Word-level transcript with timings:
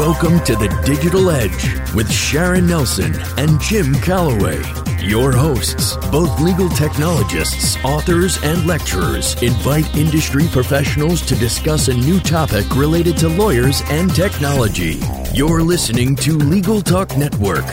Welcome 0.00 0.40
to 0.44 0.56
the 0.56 0.68
Digital 0.82 1.28
Edge 1.28 1.94
with 1.94 2.10
Sharon 2.10 2.66
Nelson 2.66 3.14
and 3.36 3.60
Jim 3.60 3.94
Calloway. 3.96 4.62
Your 4.98 5.30
hosts, 5.30 5.98
both 6.10 6.40
legal 6.40 6.70
technologists, 6.70 7.76
authors, 7.84 8.42
and 8.42 8.66
lecturers, 8.66 9.34
invite 9.42 9.94
industry 9.94 10.46
professionals 10.48 11.20
to 11.26 11.34
discuss 11.34 11.88
a 11.88 11.94
new 11.94 12.18
topic 12.18 12.64
related 12.74 13.18
to 13.18 13.28
lawyers 13.28 13.82
and 13.90 14.10
technology. 14.14 15.00
You're 15.34 15.62
listening 15.62 16.16
to 16.16 16.32
Legal 16.38 16.80
Talk 16.80 17.14
Network. 17.18 17.66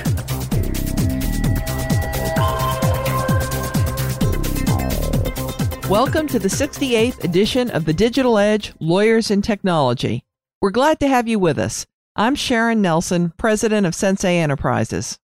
Welcome 5.89 6.28
to 6.28 6.39
the 6.39 6.50
68th 6.50 7.24
edition 7.24 7.71
of 7.71 7.86
the 7.86 7.94
Digital 7.94 8.38
Edge 8.38 8.74
Lawyers 8.82 9.32
and 9.32 9.42
Technology. 9.42 10.25
We're 10.62 10.71
glad 10.71 11.00
to 11.00 11.07
have 11.07 11.30
you 11.30 11.39
with 11.39 11.57
us. 11.57 11.86
I'm 12.20 12.34
Sharon 12.34 12.82
Nelson, 12.82 13.32
president 13.38 13.86
of 13.86 13.94
Sensei 13.94 14.39
Enterprises. 14.39 15.20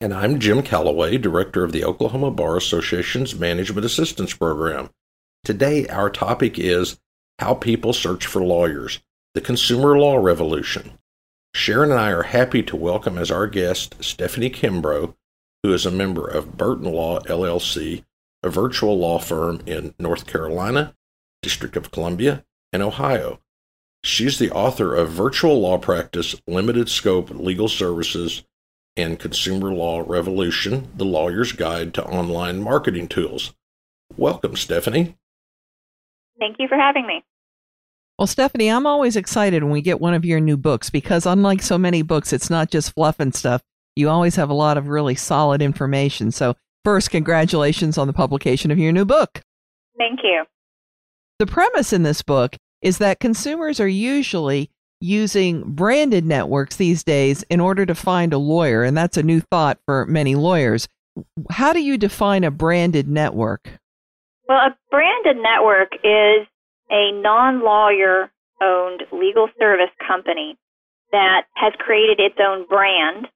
And 0.00 0.14
I'm 0.14 0.38
Jim 0.38 0.62
Calloway, 0.62 1.18
director 1.18 1.64
of 1.64 1.72
the 1.72 1.84
Oklahoma 1.84 2.30
Bar 2.30 2.56
Association's 2.56 3.34
Management 3.34 3.84
Assistance 3.84 4.34
Program. 4.34 4.90
Today, 5.42 5.88
our 5.88 6.08
topic 6.08 6.56
is 6.56 7.00
How 7.40 7.54
People 7.54 7.92
Search 7.92 8.24
for 8.24 8.40
Lawyers 8.40 9.00
The 9.34 9.40
Consumer 9.40 9.98
Law 9.98 10.18
Revolution. 10.18 10.92
Sharon 11.56 11.90
and 11.90 11.98
I 11.98 12.12
are 12.12 12.22
happy 12.22 12.62
to 12.62 12.76
welcome 12.76 13.18
as 13.18 13.32
our 13.32 13.48
guest 13.48 13.96
Stephanie 13.98 14.48
Kimbro, 14.48 15.16
who 15.64 15.72
is 15.72 15.84
a 15.84 15.90
member 15.90 16.24
of 16.24 16.56
Burton 16.56 16.92
Law 16.92 17.18
LLC, 17.22 18.04
a 18.44 18.48
virtual 18.48 18.96
law 18.96 19.18
firm 19.18 19.60
in 19.66 19.92
North 19.98 20.28
Carolina, 20.28 20.94
District 21.42 21.76
of 21.76 21.90
Columbia, 21.90 22.44
and 22.72 22.80
Ohio. 22.80 23.40
She's 24.02 24.38
the 24.38 24.50
author 24.50 24.94
of 24.94 25.10
Virtual 25.10 25.60
Law 25.60 25.78
Practice 25.78 26.36
Limited 26.46 26.88
Scope 26.88 27.30
Legal 27.30 27.68
Services 27.68 28.44
and 28.96 29.18
Consumer 29.18 29.72
Law 29.72 30.04
Revolution 30.06 30.88
The 30.96 31.04
Lawyer's 31.04 31.52
Guide 31.52 31.94
to 31.94 32.04
Online 32.04 32.62
Marketing 32.62 33.08
Tools. 33.08 33.54
Welcome, 34.16 34.56
Stephanie. 34.56 35.16
Thank 36.38 36.56
you 36.58 36.68
for 36.68 36.76
having 36.76 37.06
me. 37.06 37.22
Well, 38.18 38.26
Stephanie, 38.26 38.68
I'm 38.68 38.86
always 38.86 39.14
excited 39.14 39.62
when 39.62 39.72
we 39.72 39.82
get 39.82 40.00
one 40.00 40.14
of 40.14 40.24
your 40.24 40.40
new 40.40 40.56
books 40.56 40.90
because, 40.90 41.26
unlike 41.26 41.62
so 41.62 41.78
many 41.78 42.02
books, 42.02 42.32
it's 42.32 42.50
not 42.50 42.70
just 42.70 42.94
fluff 42.94 43.20
and 43.20 43.34
stuff. 43.34 43.62
You 43.94 44.08
always 44.08 44.36
have 44.36 44.50
a 44.50 44.54
lot 44.54 44.76
of 44.76 44.88
really 44.88 45.14
solid 45.14 45.62
information. 45.62 46.32
So, 46.32 46.56
first, 46.84 47.10
congratulations 47.10 47.98
on 47.98 48.06
the 48.06 48.12
publication 48.12 48.70
of 48.70 48.78
your 48.78 48.92
new 48.92 49.04
book. 49.04 49.42
Thank 49.96 50.20
you. 50.22 50.44
The 51.38 51.46
premise 51.46 51.92
in 51.92 52.02
this 52.02 52.22
book 52.22 52.56
is 52.82 52.98
that 52.98 53.20
consumers 53.20 53.80
are 53.80 53.88
usually 53.88 54.70
using 55.00 55.62
branded 55.62 56.24
networks 56.24 56.76
these 56.76 57.04
days 57.04 57.44
in 57.50 57.60
order 57.60 57.86
to 57.86 57.94
find 57.94 58.32
a 58.32 58.38
lawyer, 58.38 58.82
and 58.82 58.96
that's 58.96 59.16
a 59.16 59.22
new 59.22 59.40
thought 59.40 59.78
for 59.86 60.06
many 60.06 60.34
lawyers. 60.34 60.88
How 61.50 61.72
do 61.72 61.80
you 61.80 61.98
define 61.98 62.44
a 62.44 62.50
branded 62.50 63.08
network? 63.08 63.70
Well, 64.48 64.58
a 64.58 64.76
branded 64.90 65.36
network 65.42 65.92
is 66.04 66.46
a 66.90 67.12
non 67.12 67.62
lawyer 67.62 68.30
owned 68.62 69.02
legal 69.12 69.48
service 69.58 69.90
company 70.06 70.56
that 71.12 71.42
has 71.54 71.72
created 71.78 72.20
its 72.20 72.36
own 72.40 72.66
brand 72.66 73.28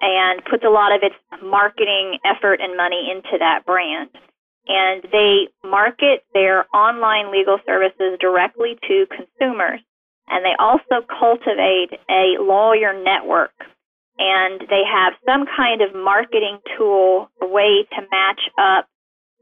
and 0.00 0.44
puts 0.44 0.64
a 0.64 0.70
lot 0.70 0.94
of 0.94 1.02
its 1.02 1.14
marketing 1.42 2.18
effort 2.24 2.60
and 2.60 2.76
money 2.76 3.10
into 3.10 3.38
that 3.38 3.64
brand 3.66 4.10
and 4.66 5.02
they 5.12 5.48
market 5.62 6.24
their 6.32 6.66
online 6.74 7.30
legal 7.32 7.58
services 7.66 8.18
directly 8.20 8.78
to 8.88 9.06
consumers. 9.06 9.80
And 10.28 10.44
they 10.44 10.54
also 10.58 11.06
cultivate 11.06 11.98
a 12.08 12.36
lawyer 12.40 12.92
network. 13.02 13.52
And 14.18 14.60
they 14.70 14.82
have 14.90 15.14
some 15.26 15.44
kind 15.44 15.82
of 15.82 15.94
marketing 15.94 16.58
tool, 16.78 17.30
a 17.42 17.46
way 17.46 17.84
to 17.90 18.02
match 18.10 18.40
up 18.58 18.86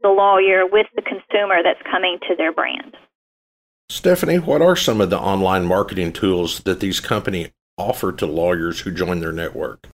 the 0.01 0.09
lawyer 0.09 0.65
with 0.65 0.87
the 0.95 1.01
consumer 1.01 1.61
that's 1.63 1.81
coming 1.89 2.17
to 2.27 2.35
their 2.35 2.51
brand. 2.51 2.97
Stephanie, 3.89 4.39
what 4.39 4.61
are 4.61 4.75
some 4.75 4.99
of 4.99 5.09
the 5.09 5.19
online 5.19 5.65
marketing 5.65 6.11
tools 6.11 6.61
that 6.61 6.79
these 6.79 6.99
companies 6.99 7.51
offer 7.77 8.11
to 8.11 8.25
lawyers 8.25 8.81
who 8.81 8.91
join 8.91 9.19
their 9.19 9.31
network? 9.31 9.87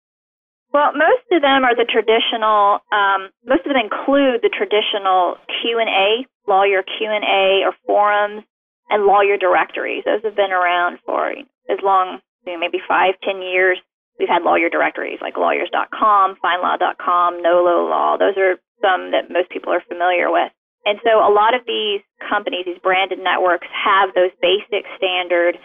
Well, 0.72 0.92
most 0.94 1.26
of 1.32 1.42
them 1.42 1.64
are 1.66 1.74
the 1.74 1.86
traditional. 1.88 2.78
Um, 2.94 3.34
most 3.42 3.66
of 3.66 3.74
them 3.74 3.82
include 3.82 4.42
the 4.42 4.54
traditional 4.54 5.34
Q 5.60 5.82
and 5.82 5.90
A, 5.90 6.26
lawyer 6.46 6.82
Q 6.86 7.10
and 7.10 7.24
A, 7.26 7.66
or 7.66 7.74
forums, 7.86 8.44
and 8.88 9.04
lawyer 9.04 9.36
directories. 9.36 10.04
Those 10.06 10.22
have 10.22 10.36
been 10.36 10.52
around 10.52 10.98
for 11.04 11.30
as 11.30 11.78
long, 11.82 12.20
you 12.46 12.52
know, 12.54 12.58
maybe 12.58 12.78
five, 12.86 13.14
ten 13.22 13.42
years. 13.42 13.78
We've 14.18 14.28
had 14.28 14.42
lawyer 14.42 14.68
directories 14.68 15.18
like 15.22 15.36
lawyers.com, 15.36 16.36
FindLaw.com, 16.44 17.42
NOLO 17.42 17.88
Law. 17.88 18.16
Those 18.18 18.36
are 18.36 18.60
some 18.82 19.10
that 19.10 19.30
most 19.30 19.50
people 19.50 19.72
are 19.72 19.82
familiar 19.88 20.30
with. 20.30 20.52
And 20.84 20.98
so 21.04 21.18
a 21.18 21.32
lot 21.32 21.54
of 21.54 21.62
these 21.66 22.00
companies, 22.28 22.64
these 22.64 22.80
branded 22.82 23.18
networks, 23.18 23.66
have 23.72 24.14
those 24.14 24.30
basic 24.40 24.86
standard 24.96 25.58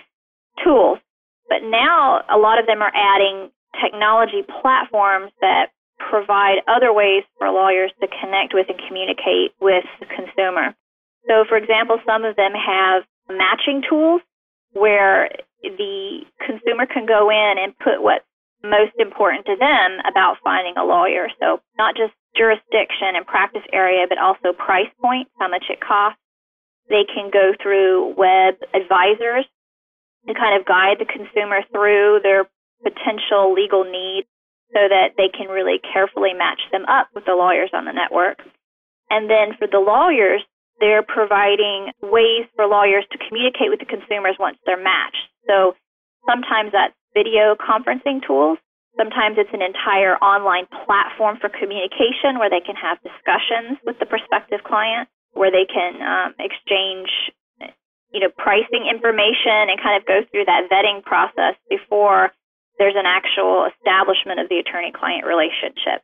tools. 0.63 0.99
But 1.47 1.63
now 1.63 2.23
a 2.27 2.37
lot 2.37 2.59
of 2.59 2.65
them 2.65 2.81
are 2.81 2.91
adding 2.95 3.51
technology 3.83 4.43
platforms 4.61 5.31
that 5.41 5.71
provide 5.99 6.59
other 6.67 6.91
ways 6.93 7.23
for 7.37 7.49
lawyers 7.49 7.91
to 8.01 8.07
connect 8.07 8.53
with 8.53 8.67
and 8.69 8.79
communicate 8.87 9.55
with 9.61 9.85
the 9.99 10.05
consumer. 10.05 10.75
So, 11.27 11.45
for 11.47 11.57
example, 11.57 11.97
some 12.05 12.25
of 12.25 12.35
them 12.35 12.51
have 12.53 13.03
matching 13.29 13.81
tools 13.87 14.21
where 14.73 15.29
the 15.63 16.21
consumer 16.45 16.85
can 16.85 17.05
go 17.05 17.29
in 17.29 17.55
and 17.57 17.77
put 17.79 18.03
what's 18.03 18.25
most 18.63 18.93
important 18.99 19.45
to 19.45 19.55
them 19.57 19.99
about 20.09 20.37
finding 20.43 20.75
a 20.77 20.83
lawyer. 20.83 21.29
So, 21.39 21.61
not 21.77 21.95
just 21.95 22.13
jurisdiction 22.35 23.15
and 23.15 23.25
practice 23.25 23.63
area, 23.71 24.05
but 24.07 24.17
also 24.17 24.53
price 24.53 24.91
point, 25.01 25.27
how 25.39 25.47
much 25.47 25.65
it 25.69 25.79
costs. 25.79 26.19
They 26.89 27.05
can 27.05 27.31
go 27.31 27.53
through 27.61 28.13
web 28.17 28.55
advisors 28.75 29.45
to 30.27 30.33
kind 30.33 30.59
of 30.59 30.67
guide 30.67 30.97
the 30.99 31.05
consumer 31.05 31.61
through 31.71 32.19
their 32.21 32.45
potential 32.83 33.53
legal 33.53 33.83
needs 33.83 34.27
so 34.73 34.87
that 34.89 35.15
they 35.17 35.29
can 35.29 35.47
really 35.47 35.79
carefully 35.93 36.33
match 36.33 36.61
them 36.71 36.85
up 36.85 37.07
with 37.13 37.25
the 37.25 37.35
lawyers 37.35 37.69
on 37.73 37.85
the 37.85 37.93
network. 37.93 38.39
And 39.09 39.29
then 39.29 39.55
for 39.57 39.67
the 39.67 39.79
lawyers, 39.79 40.41
they're 40.79 41.03
providing 41.03 41.93
ways 42.01 42.49
for 42.55 42.65
lawyers 42.67 43.05
to 43.11 43.17
communicate 43.29 43.69
with 43.69 43.79
the 43.79 43.85
consumers 43.85 44.35
once 44.39 44.57
they're 44.65 44.81
matched. 44.81 45.31
So 45.47 45.75
sometimes 46.27 46.71
that's 46.73 46.93
video 47.13 47.55
conferencing 47.55 48.25
tools. 48.25 48.57
Sometimes 48.97 49.37
it's 49.37 49.53
an 49.53 49.61
entire 49.61 50.15
online 50.19 50.67
platform 50.85 51.37
for 51.39 51.47
communication 51.47 52.39
where 52.39 52.49
they 52.49 52.63
can 52.63 52.75
have 52.75 52.99
discussions 53.03 53.79
with 53.85 53.99
the 53.99 54.05
prospective 54.05 54.63
client, 54.63 55.07
where 55.31 55.51
they 55.51 55.67
can 55.67 55.99
um, 56.03 56.35
exchange, 56.39 57.11
you 58.11 58.19
know, 58.19 58.31
pricing 58.35 58.87
information 58.87 59.71
and 59.71 59.79
kind 59.79 59.99
of 59.99 60.07
go 60.07 60.23
through 60.31 60.45
that 60.45 60.67
vetting 60.71 61.03
process 61.03 61.55
before 61.69 62.31
there's 62.77 62.95
an 62.95 63.07
actual 63.07 63.67
establishment 63.71 64.39
of 64.39 64.49
the 64.49 64.59
attorney 64.59 64.91
client 64.91 65.25
relationship. 65.25 66.03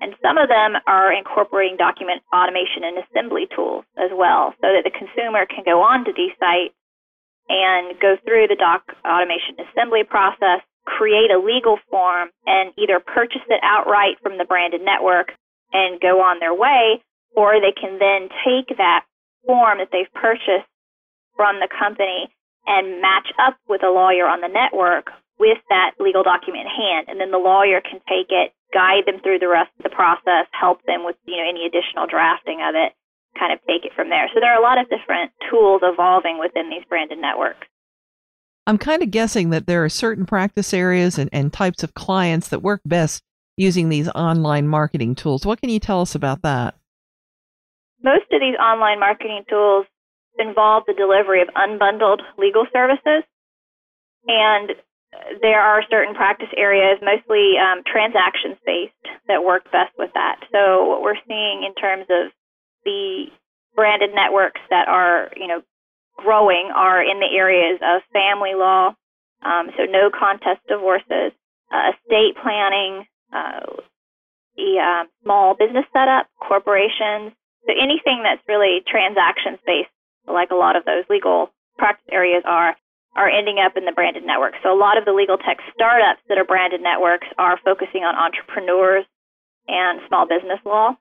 And 0.00 0.14
some 0.20 0.36
of 0.36 0.48
them 0.48 0.76
are 0.86 1.12
incorporating 1.12 1.76
document 1.76 2.22
automation 2.32 2.84
and 2.84 2.98
assembly 3.00 3.48
tools 3.54 3.84
as 3.96 4.12
well, 4.12 4.52
so 4.60 4.68
that 4.68 4.84
the 4.84 4.92
consumer 4.92 5.46
can 5.46 5.64
go 5.64 5.80
on 5.80 6.04
to 6.04 6.12
sites 6.12 6.76
and 7.48 7.98
go 8.00 8.16
through 8.24 8.48
the 8.48 8.60
doc 8.60 8.82
automation 9.06 9.56
assembly 9.56 10.04
process, 10.04 10.60
create 10.84 11.30
a 11.30 11.38
legal 11.38 11.78
form, 11.90 12.28
and 12.44 12.72
either 12.76 13.00
purchase 13.00 13.42
it 13.48 13.60
outright 13.62 14.20
from 14.22 14.36
the 14.36 14.44
branded 14.44 14.82
network 14.82 15.32
and 15.72 16.00
go 16.00 16.20
on 16.20 16.40
their 16.40 16.54
way, 16.54 17.02
or 17.34 17.60
they 17.60 17.72
can 17.72 17.98
then 17.98 18.28
take 18.44 18.76
that 18.76 19.04
form 19.46 19.78
that 19.78 19.88
they've 19.92 20.12
purchased 20.12 20.68
from 21.36 21.56
the 21.60 21.68
company 21.68 22.28
and 22.66 23.00
match 23.00 23.32
up 23.38 23.56
with 23.68 23.82
a 23.82 23.90
lawyer 23.90 24.26
on 24.26 24.40
the 24.40 24.48
network 24.48 25.10
with 25.38 25.58
that 25.68 25.92
legal 26.00 26.22
document 26.22 26.66
in 26.66 26.72
hand, 26.72 27.06
and 27.08 27.20
then 27.20 27.30
the 27.30 27.42
lawyer 27.42 27.80
can 27.80 28.00
take 28.08 28.30
it, 28.30 28.52
guide 28.72 29.04
them 29.06 29.20
through 29.22 29.38
the 29.38 29.48
rest 29.48 29.70
of 29.78 29.84
the 29.84 29.94
process, 29.94 30.48
help 30.52 30.84
them 30.86 31.04
with 31.04 31.16
you 31.26 31.36
know 31.36 31.48
any 31.48 31.66
additional 31.66 32.06
drafting 32.06 32.60
of 32.64 32.74
it, 32.74 32.92
kind 33.38 33.52
of 33.52 33.60
take 33.66 33.84
it 33.84 33.92
from 33.94 34.08
there. 34.08 34.28
So 34.32 34.40
there 34.40 34.52
are 34.52 34.58
a 34.58 34.64
lot 34.64 34.78
of 34.78 34.88
different 34.88 35.32
tools 35.50 35.82
evolving 35.84 36.38
within 36.38 36.70
these 36.70 36.84
branded 36.88 37.18
networks. 37.18 37.66
I'm 38.66 38.78
kind 38.78 39.02
of 39.02 39.10
guessing 39.12 39.50
that 39.50 39.66
there 39.66 39.84
are 39.84 39.88
certain 39.88 40.26
practice 40.26 40.74
areas 40.74 41.18
and, 41.18 41.30
and 41.32 41.52
types 41.52 41.84
of 41.84 41.94
clients 41.94 42.48
that 42.48 42.62
work 42.62 42.80
best 42.84 43.22
using 43.56 43.88
these 43.88 44.08
online 44.08 44.66
marketing 44.66 45.14
tools. 45.14 45.46
What 45.46 45.60
can 45.60 45.70
you 45.70 45.78
tell 45.78 46.00
us 46.00 46.14
about 46.14 46.42
that? 46.42 46.74
Most 48.02 48.26
of 48.32 48.40
these 48.40 48.56
online 48.60 49.00
marketing 49.00 49.44
tools 49.48 49.86
involve 50.38 50.84
the 50.86 50.94
delivery 50.94 51.40
of 51.42 51.48
unbundled 51.48 52.20
legal 52.38 52.66
services. 52.72 53.22
And 54.26 54.70
there 55.42 55.60
are 55.60 55.82
certain 55.90 56.14
practice 56.14 56.52
areas, 56.56 56.98
mostly 57.02 57.54
um, 57.58 57.82
transactions 57.84 58.56
based, 58.64 58.92
that 59.28 59.44
work 59.44 59.64
best 59.72 59.92
with 59.98 60.10
that. 60.14 60.40
So 60.52 60.84
what 60.86 61.02
we're 61.02 61.20
seeing 61.26 61.64
in 61.66 61.74
terms 61.74 62.06
of 62.10 62.32
the 62.84 63.26
branded 63.74 64.14
networks 64.14 64.60
that 64.70 64.88
are, 64.88 65.30
you 65.36 65.46
know, 65.46 65.62
growing 66.16 66.70
are 66.74 67.02
in 67.02 67.20
the 67.20 67.36
areas 67.36 67.78
of 67.82 68.02
family 68.12 68.54
law, 68.54 68.94
Um, 69.42 69.70
so 69.76 69.84
no 69.84 70.10
contest 70.10 70.60
divorces, 70.66 71.32
uh, 71.70 71.92
estate 71.92 72.34
planning, 72.42 73.04
uh, 73.32 73.60
the 74.56 74.80
uh, 74.80 75.04
small 75.22 75.54
business 75.54 75.84
setup, 75.92 76.26
corporations. 76.40 77.32
So 77.66 77.72
anything 77.76 78.22
that's 78.22 78.42
really 78.48 78.82
transactions 78.86 79.58
based, 79.66 79.92
like 80.26 80.50
a 80.50 80.54
lot 80.54 80.76
of 80.76 80.84
those 80.84 81.04
legal 81.10 81.50
practice 81.76 82.08
areas 82.10 82.42
are, 82.46 82.74
are 83.16 83.28
ending 83.28 83.58
up 83.58 83.76
in 83.76 83.84
the 83.84 83.92
branded 83.92 84.24
network. 84.24 84.54
So 84.62 84.72
a 84.72 84.78
lot 84.78 84.98
of 84.98 85.04
the 85.04 85.12
legal 85.12 85.38
tech 85.38 85.58
startups 85.74 86.20
that 86.28 86.38
are 86.38 86.44
branded 86.44 86.80
networks 86.80 87.26
are 87.38 87.58
focusing 87.64 88.04
on 88.04 88.14
entrepreneurs 88.14 89.04
and 89.66 90.00
small 90.08 90.26
business 90.28 90.60
law. 90.64 90.96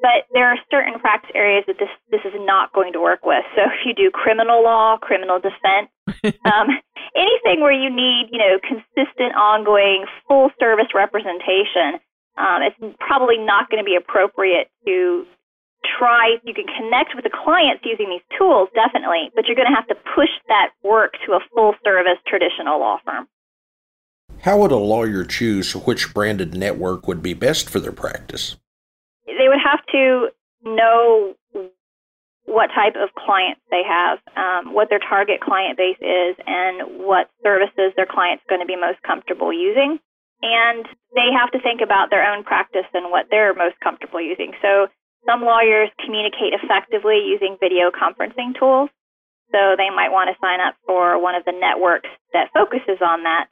But 0.00 0.26
there 0.32 0.48
are 0.48 0.58
certain 0.70 0.98
practice 0.98 1.30
areas 1.34 1.64
that 1.68 1.78
this 1.78 1.92
this 2.10 2.24
is 2.24 2.34
not 2.34 2.72
going 2.72 2.92
to 2.94 3.00
work 3.00 3.24
with. 3.24 3.44
So 3.54 3.62
if 3.70 3.86
you 3.86 3.94
do 3.94 4.10
criminal 4.10 4.64
law, 4.64 4.98
criminal 4.98 5.38
defense, 5.38 5.92
um, 6.44 6.68
anything 7.14 7.60
where 7.60 7.72
you 7.72 7.88
need 7.88 8.28
you 8.32 8.38
know 8.38 8.58
consistent, 8.58 9.36
ongoing, 9.36 10.06
full 10.26 10.50
service 10.58 10.90
representation, 10.94 12.00
um, 12.36 12.66
it's 12.66 12.96
probably 12.98 13.38
not 13.38 13.70
going 13.70 13.78
to 13.78 13.86
be 13.86 13.94
appropriate 13.94 14.68
to 14.86 15.26
try. 15.98 16.36
You 16.44 16.54
can 16.54 16.66
connect 16.66 17.14
with 17.14 17.24
the 17.24 17.30
clients 17.30 17.84
using 17.84 18.10
these 18.10 18.38
tools, 18.38 18.68
definitely, 18.74 19.30
but 19.34 19.46
you're 19.46 19.56
going 19.56 19.68
to 19.68 19.74
have 19.74 19.88
to 19.88 19.96
push 20.14 20.30
that 20.48 20.70
work 20.82 21.14
to 21.26 21.32
a 21.32 21.40
full 21.54 21.74
service 21.84 22.18
traditional 22.26 22.80
law 22.80 22.98
firm. 23.04 23.28
How 24.42 24.58
would 24.58 24.72
a 24.72 24.76
lawyer 24.76 25.24
choose 25.24 25.74
which 25.76 26.12
branded 26.12 26.54
network 26.54 27.06
would 27.06 27.22
be 27.22 27.34
best 27.34 27.70
for 27.70 27.78
their 27.78 27.92
practice? 27.92 28.56
They 29.26 29.46
would 29.46 29.62
have 29.62 29.84
to 29.92 30.28
know 30.64 31.34
what 32.44 32.68
type 32.74 32.94
of 32.96 33.14
clients 33.14 33.60
they 33.70 33.82
have, 33.86 34.18
um, 34.36 34.74
what 34.74 34.90
their 34.90 34.98
target 34.98 35.40
client 35.40 35.78
base 35.78 36.00
is, 36.00 36.34
and 36.46 37.06
what 37.06 37.30
services 37.42 37.92
their 37.96 38.06
client's 38.06 38.42
going 38.48 38.60
to 38.60 38.66
be 38.66 38.76
most 38.76 39.00
comfortable 39.02 39.52
using. 39.52 39.98
And 40.42 40.86
they 41.14 41.30
have 41.30 41.52
to 41.52 41.60
think 41.60 41.80
about 41.80 42.10
their 42.10 42.26
own 42.26 42.42
practice 42.42 42.86
and 42.94 43.12
what 43.12 43.26
they're 43.30 43.54
most 43.54 43.78
comfortable 43.78 44.20
using. 44.20 44.52
So 44.60 44.88
some 45.26 45.42
lawyers 45.42 45.90
communicate 46.04 46.54
effectively 46.54 47.22
using 47.26 47.56
video 47.60 47.90
conferencing 47.90 48.58
tools. 48.58 48.90
So 49.52 49.76
they 49.76 49.92
might 49.92 50.10
want 50.10 50.32
to 50.32 50.40
sign 50.40 50.60
up 50.60 50.74
for 50.86 51.20
one 51.20 51.34
of 51.34 51.44
the 51.44 51.52
networks 51.52 52.08
that 52.32 52.50
focuses 52.54 52.98
on 53.04 53.22
that. 53.24 53.46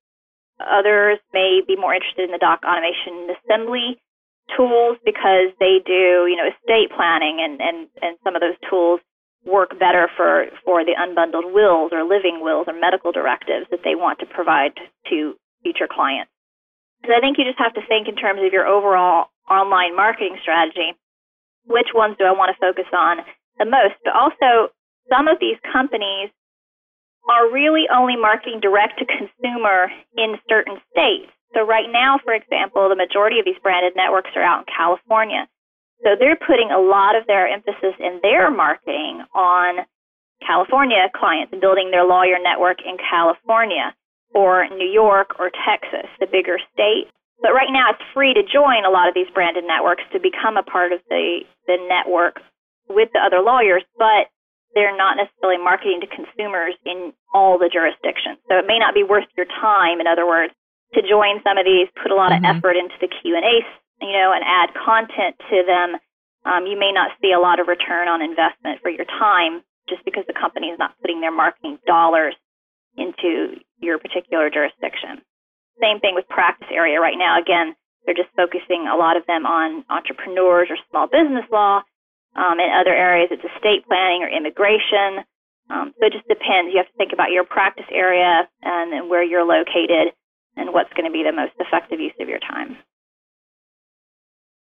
Others 0.61 1.19
may 1.33 1.61
be 1.67 1.77
more 1.77 1.95
interested 1.95 2.25
in 2.25 2.33
the 2.33 2.41
doc 2.41 2.61
automation 2.65 3.29
assembly 3.37 4.01
tools 4.57 4.99
because 5.05 5.53
they 5.61 5.79
do, 5.85 6.27
you 6.27 6.37
know, 6.37 6.49
estate 6.49 6.91
planning 6.91 7.39
and, 7.41 7.61
and, 7.61 7.89
and 8.03 8.17
some 8.25 8.35
of 8.35 8.41
those 8.41 8.59
tools 8.69 9.01
work 9.45 9.79
better 9.79 10.11
for, 10.17 10.47
for 10.65 10.85
the 10.85 10.97
unbundled 10.97 11.53
wills 11.53 11.93
or 11.93 12.05
living 12.05 12.41
wills 12.43 12.67
or 12.69 12.75
medical 12.75 13.13
directives 13.13 13.67
that 13.71 13.81
they 13.85 13.95
want 13.95 14.19
to 14.21 14.27
provide 14.27 14.73
to 15.09 15.35
future 15.63 15.89
clients. 15.89 16.33
So 17.07 17.17
I 17.17 17.21
think 17.21 17.39
you 17.39 17.45
just 17.45 17.59
have 17.59 17.73
to 17.75 17.87
think 17.89 18.09
in 18.09 18.17
terms 18.17 18.41
of 18.45 18.53
your 18.53 18.67
overall 18.67 19.33
online 19.49 19.97
marketing 19.97 20.37
strategy. 20.43 20.93
Which 21.67 21.89
ones 21.95 22.17
do 22.19 22.25
I 22.25 22.33
want 22.33 22.55
to 22.55 22.61
focus 22.61 22.89
on 22.93 23.19
the 23.59 23.67
most? 23.67 23.95
But 24.05 24.15
also, 24.15 24.73
some 25.09 25.29
of 25.29 25.39
these 25.41 25.59
companies 25.73 26.31
are 27.29 27.53
really 27.53 27.85
only 27.93 28.17
marketing 28.17 28.61
direct 28.61 28.99
to 28.99 29.05
consumer 29.05 29.93
in 30.17 30.37
certain 30.49 30.81
states. 30.91 31.31
So 31.55 31.67
right 31.67 31.91
now, 31.91 32.19
for 32.25 32.33
example, 32.33 32.89
the 32.89 32.97
majority 32.97 33.39
of 33.39 33.45
these 33.45 33.59
branded 33.63 33.95
networks 33.97 34.31
are 34.37 34.43
out 34.43 34.65
in 34.67 34.75
California. 34.75 35.49
So 36.03 36.17
they're 36.19 36.39
putting 36.39 36.71
a 36.71 36.81
lot 36.81 37.17
of 37.17 37.27
their 37.27 37.47
emphasis 37.47 37.95
in 37.99 38.21
their 38.23 38.51
marketing 38.51 39.23
on 39.35 39.85
California 40.47 41.11
clients 41.15 41.53
and 41.53 41.61
building 41.61 41.91
their 41.91 42.05
lawyer 42.05 42.39
network 42.43 42.79
in 42.81 42.97
California 42.97 43.95
or 44.33 44.67
New 44.69 44.89
York 44.89 45.37
or 45.39 45.51
Texas, 45.67 46.09
the 46.19 46.27
bigger 46.27 46.59
states. 46.73 47.11
But 47.41 47.57
right 47.57 47.73
now 47.73 47.91
it's 47.91 48.05
free 48.13 48.35
to 48.35 48.45
join 48.45 48.85
a 48.85 48.93
lot 48.93 49.09
of 49.09 49.15
these 49.15 49.29
branded 49.33 49.65
networks 49.65 50.05
to 50.13 50.21
become 50.21 50.57
a 50.57 50.63
part 50.63 50.93
of 50.93 51.01
the, 51.09 51.41
the 51.67 51.81
network 51.89 52.41
with 52.89 53.09
the 53.13 53.21
other 53.21 53.41
lawyers, 53.41 53.83
but 53.97 54.29
they're 54.75 54.97
not 54.97 55.17
necessarily 55.17 55.59
marketing 55.59 56.01
to 56.05 56.09
consumers 56.11 56.75
in 56.85 57.13
all 57.35 57.59
the 57.59 57.73
jurisdictions. 57.73 58.39
So 58.47 58.59
it 58.59 58.67
may 58.67 58.79
not 58.79 58.95
be 58.95 59.03
worth 59.03 59.27
your 59.37 59.47
time, 59.47 60.01
in 60.01 60.07
other 60.07 60.27
words, 60.27 60.53
to 60.95 61.03
join 61.03 61.43
some 61.43 61.59
of 61.59 61.65
these, 61.65 61.89
put 62.03 62.13
a 62.13 62.19
lot 62.19 62.33
mm-hmm. 62.33 62.45
of 62.45 62.57
effort 62.57 62.77
into 62.77 62.95
the 63.01 63.09
Q&A, 63.09 63.63
you 64.05 64.13
know, 64.13 64.35
and 64.35 64.45
add 64.45 64.75
content 64.75 65.39
to 65.51 65.63
them. 65.67 65.99
Um, 66.45 66.67
you 66.67 66.79
may 66.79 66.93
not 66.93 67.13
see 67.21 67.33
a 67.33 67.41
lot 67.41 67.61
of 67.61 67.69
return 67.69 68.09
on 68.09 68.23
investment 68.23 68.81
for 68.83 68.91
your 68.91 69.05
time 69.05 69.63
just 69.89 70.05
because 70.05 70.25
the 70.27 70.37
company 70.37 70.69
is 70.69 70.79
not 70.79 70.95
putting 71.01 71.21
their 71.21 71.35
marketing 71.35 71.79
dollars 71.87 72.35
into 72.97 73.59
your 73.79 73.99
particular 73.99 74.51
jurisdiction. 74.51 75.23
Same 75.81 76.01
thing 76.01 76.15
with 76.15 76.29
practice 76.29 76.69
area 76.71 77.01
right 77.01 77.17
now. 77.17 77.41
Again, 77.41 77.75
they're 78.05 78.15
just 78.15 78.35
focusing 78.37 78.87
a 78.89 78.97
lot 78.97 79.17
of 79.17 79.27
them 79.27 79.47
on 79.47 79.85
entrepreneurs 79.89 80.69
or 80.71 80.77
small 80.91 81.07
business 81.07 81.45
law. 81.51 81.83
Um, 82.37 82.61
in 82.61 82.69
other 82.71 82.95
areas, 82.95 83.29
it's 83.31 83.43
estate 83.43 83.87
planning 83.87 84.23
or 84.23 84.29
immigration. 84.29 85.25
Um, 85.69 85.95
so 85.99 86.07
it 86.07 86.13
just 86.13 86.29
depends. 86.29 86.73
You 86.73 86.79
have 86.79 86.87
to 86.87 86.99
think 86.99 87.13
about 87.13 87.31
your 87.31 87.45
practice 87.45 87.87
area 87.93 88.49
and, 88.63 88.93
and 88.93 89.11
where 89.11 89.23
you're 89.23 89.45
located 89.45 90.13
and 90.57 90.73
what's 90.73 90.93
going 90.95 91.07
to 91.07 91.13
be 91.13 91.23
the 91.23 91.33
most 91.33 91.53
effective 91.59 92.01
use 92.01 92.15
of 92.21 92.29
your 92.29 92.41
time. 92.41 92.77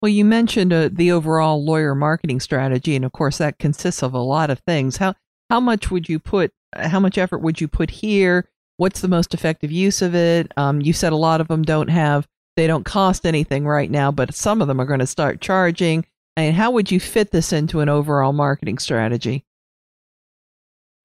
Well, 0.01 0.11
you 0.11 0.25
mentioned 0.25 0.73
uh, 0.73 0.91
the 0.93 1.11
overall 1.11 1.65
lawyer 1.65 1.95
marketing 1.95 2.41
strategy, 2.41 2.95
and 2.95 3.05
of 3.05 3.13
course, 3.13 3.39
that 3.39 3.59
consists 3.59 4.03
of 4.03 4.13
a 4.13 4.19
lot 4.19 4.51
of 4.51 4.59
things. 4.61 4.99
How 4.99 5.15
how 5.49 5.61
much 5.61 5.91
would 5.91 6.09
you 6.09 6.19
put? 6.19 6.53
How 6.77 7.01
much 7.01 7.17
effort 7.17 7.39
would 7.39 7.61
you 7.61 7.69
put 7.69 7.91
here? 7.91 8.51
What's 8.77 9.01
the 9.01 9.09
most 9.09 9.35
effective 9.35 9.71
use 9.71 10.03
of 10.03 10.15
it? 10.15 10.51
Um, 10.57 10.81
you 10.81 10.93
said 10.93 11.13
a 11.13 11.17
lot 11.17 11.41
of 11.41 11.49
them 11.49 11.63
don't 11.63 11.89
have, 11.89 12.27
they 12.57 12.67
don't 12.67 12.85
cost 12.85 13.25
anything 13.25 13.67
right 13.67 13.91
now, 13.91 14.11
but 14.11 14.35
some 14.35 14.61
of 14.61 14.69
them 14.69 14.81
are 14.81 14.85
going 14.85 15.01
to 15.01 15.07
start 15.07 15.41
charging. 15.41 16.05
And 16.37 16.57
how 16.57 16.73
would 16.73 16.91
you 16.91 16.99
fit 16.99 17.31
this 17.31 17.53
into 17.53 17.81
an 17.81 17.89
overall 17.89 18.33
marketing 18.33 18.79
strategy? 18.79 19.45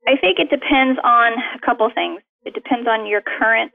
I 0.07 0.18
think 0.19 0.39
it 0.39 0.50
depends 0.50 1.00
on 1.04 1.33
a 1.56 1.63
couple 1.63 1.89
things. 1.94 2.21
It 2.44 2.56
depends 2.56 2.88
on 2.88 3.06
your 3.06 3.21
current 3.21 3.74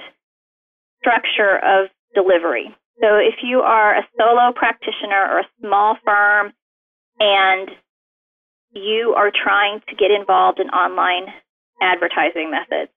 structure 1.00 1.58
of 1.58 1.90
delivery. 2.14 2.74
So 3.00 3.16
if 3.16 3.34
you 3.42 3.60
are 3.60 3.96
a 3.96 4.02
solo 4.18 4.52
practitioner 4.54 5.22
or 5.30 5.38
a 5.40 5.48
small 5.60 5.96
firm 6.04 6.52
and 7.20 7.70
you 8.72 9.14
are 9.16 9.30
trying 9.30 9.80
to 9.88 9.94
get 9.94 10.10
involved 10.10 10.58
in 10.58 10.68
online 10.70 11.26
advertising 11.80 12.50
methods, 12.50 12.90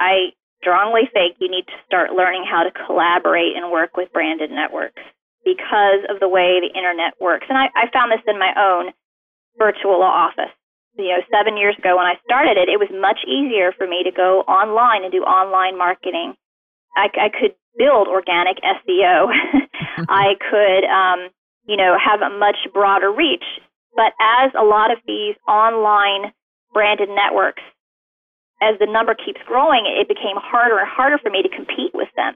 I 0.00 0.32
strongly 0.60 1.08
think 1.12 1.36
you 1.38 1.50
need 1.50 1.66
to 1.66 1.78
start 1.86 2.12
learning 2.12 2.44
how 2.48 2.62
to 2.62 2.70
collaborate 2.86 3.56
and 3.56 3.70
work 3.70 3.96
with 3.96 4.12
branded 4.12 4.50
networks 4.50 5.02
because 5.44 6.02
of 6.10 6.20
the 6.20 6.28
way 6.28 6.60
the 6.60 6.76
internet 6.76 7.14
works. 7.20 7.46
And 7.48 7.56
I, 7.56 7.70
I 7.74 7.90
found 7.92 8.12
this 8.12 8.24
in 8.26 8.38
my 8.38 8.52
own 8.58 8.92
virtual 9.56 10.02
office. 10.02 10.52
You 10.96 11.14
know, 11.14 11.22
seven 11.30 11.56
years 11.56 11.76
ago 11.78 11.96
when 11.96 12.06
I 12.06 12.18
started 12.24 12.58
it, 12.58 12.68
it 12.68 12.78
was 12.78 12.90
much 12.90 13.22
easier 13.22 13.72
for 13.72 13.86
me 13.86 14.02
to 14.02 14.10
go 14.10 14.42
online 14.50 15.04
and 15.04 15.12
do 15.12 15.22
online 15.22 15.78
marketing. 15.78 16.34
I, 16.96 17.06
I 17.14 17.28
could 17.30 17.54
build 17.78 18.08
organic 18.08 18.58
SEO. 18.58 19.30
I 20.08 20.34
could, 20.42 20.82
um, 20.90 21.30
you 21.66 21.76
know, 21.76 21.96
have 21.96 22.20
a 22.20 22.36
much 22.36 22.56
broader 22.74 23.12
reach. 23.12 23.44
But 23.94 24.12
as 24.20 24.50
a 24.58 24.64
lot 24.64 24.90
of 24.90 24.98
these 25.06 25.36
online 25.46 26.32
branded 26.74 27.08
networks 27.08 27.62
as 28.60 28.78
the 28.78 28.86
number 28.86 29.14
keeps 29.14 29.40
growing, 29.46 29.86
it 29.86 30.08
became 30.08 30.36
harder 30.36 30.78
and 30.78 30.88
harder 30.88 31.18
for 31.18 31.30
me 31.30 31.42
to 31.42 31.48
compete 31.48 31.94
with 31.94 32.08
them. 32.16 32.34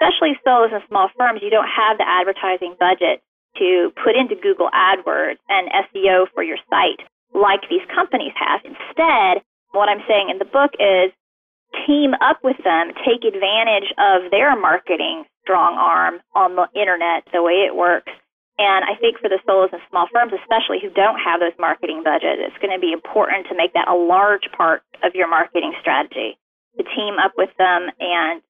Especially 0.00 0.38
solos 0.44 0.70
in 0.72 0.80
small 0.88 1.10
firms, 1.18 1.40
you 1.42 1.50
don't 1.50 1.68
have 1.68 1.98
the 1.98 2.06
advertising 2.06 2.76
budget 2.78 3.20
to 3.58 3.90
put 4.02 4.14
into 4.16 4.36
Google 4.36 4.70
AdWords 4.70 5.42
and 5.48 5.68
SEO 5.90 6.26
for 6.32 6.42
your 6.42 6.58
site 6.70 7.02
like 7.34 7.60
these 7.68 7.84
companies 7.94 8.32
have. 8.38 8.60
Instead, 8.64 9.42
what 9.72 9.88
I'm 9.88 10.04
saying 10.08 10.30
in 10.30 10.38
the 10.38 10.48
book 10.48 10.72
is 10.78 11.12
team 11.86 12.14
up 12.20 12.38
with 12.42 12.56
them, 12.64 12.92
take 13.04 13.24
advantage 13.26 13.92
of 13.98 14.30
their 14.30 14.56
marketing 14.56 15.24
strong 15.42 15.76
arm 15.76 16.20
on 16.34 16.56
the 16.56 16.68
internet, 16.78 17.24
the 17.32 17.42
way 17.42 17.66
it 17.66 17.74
works, 17.74 18.12
and 18.58 18.82
I 18.82 18.98
think 18.98 19.22
for 19.22 19.30
the 19.30 19.38
solos 19.46 19.70
and 19.70 19.80
small 19.86 20.10
firms, 20.10 20.34
especially 20.34 20.82
who 20.82 20.90
don't 20.90 21.22
have 21.22 21.38
those 21.38 21.54
marketing 21.62 22.02
budgets, 22.02 22.42
it's 22.42 22.58
going 22.58 22.74
to 22.74 22.82
be 22.82 22.90
important 22.90 23.46
to 23.46 23.54
make 23.54 23.72
that 23.78 23.86
a 23.86 23.94
large 23.94 24.50
part 24.50 24.82
of 25.06 25.14
your 25.14 25.30
marketing 25.30 25.78
strategy. 25.78 26.34
To 26.76 26.82
team 26.82 27.18
up 27.22 27.34
with 27.38 27.50
them 27.58 27.90
and 27.98 28.42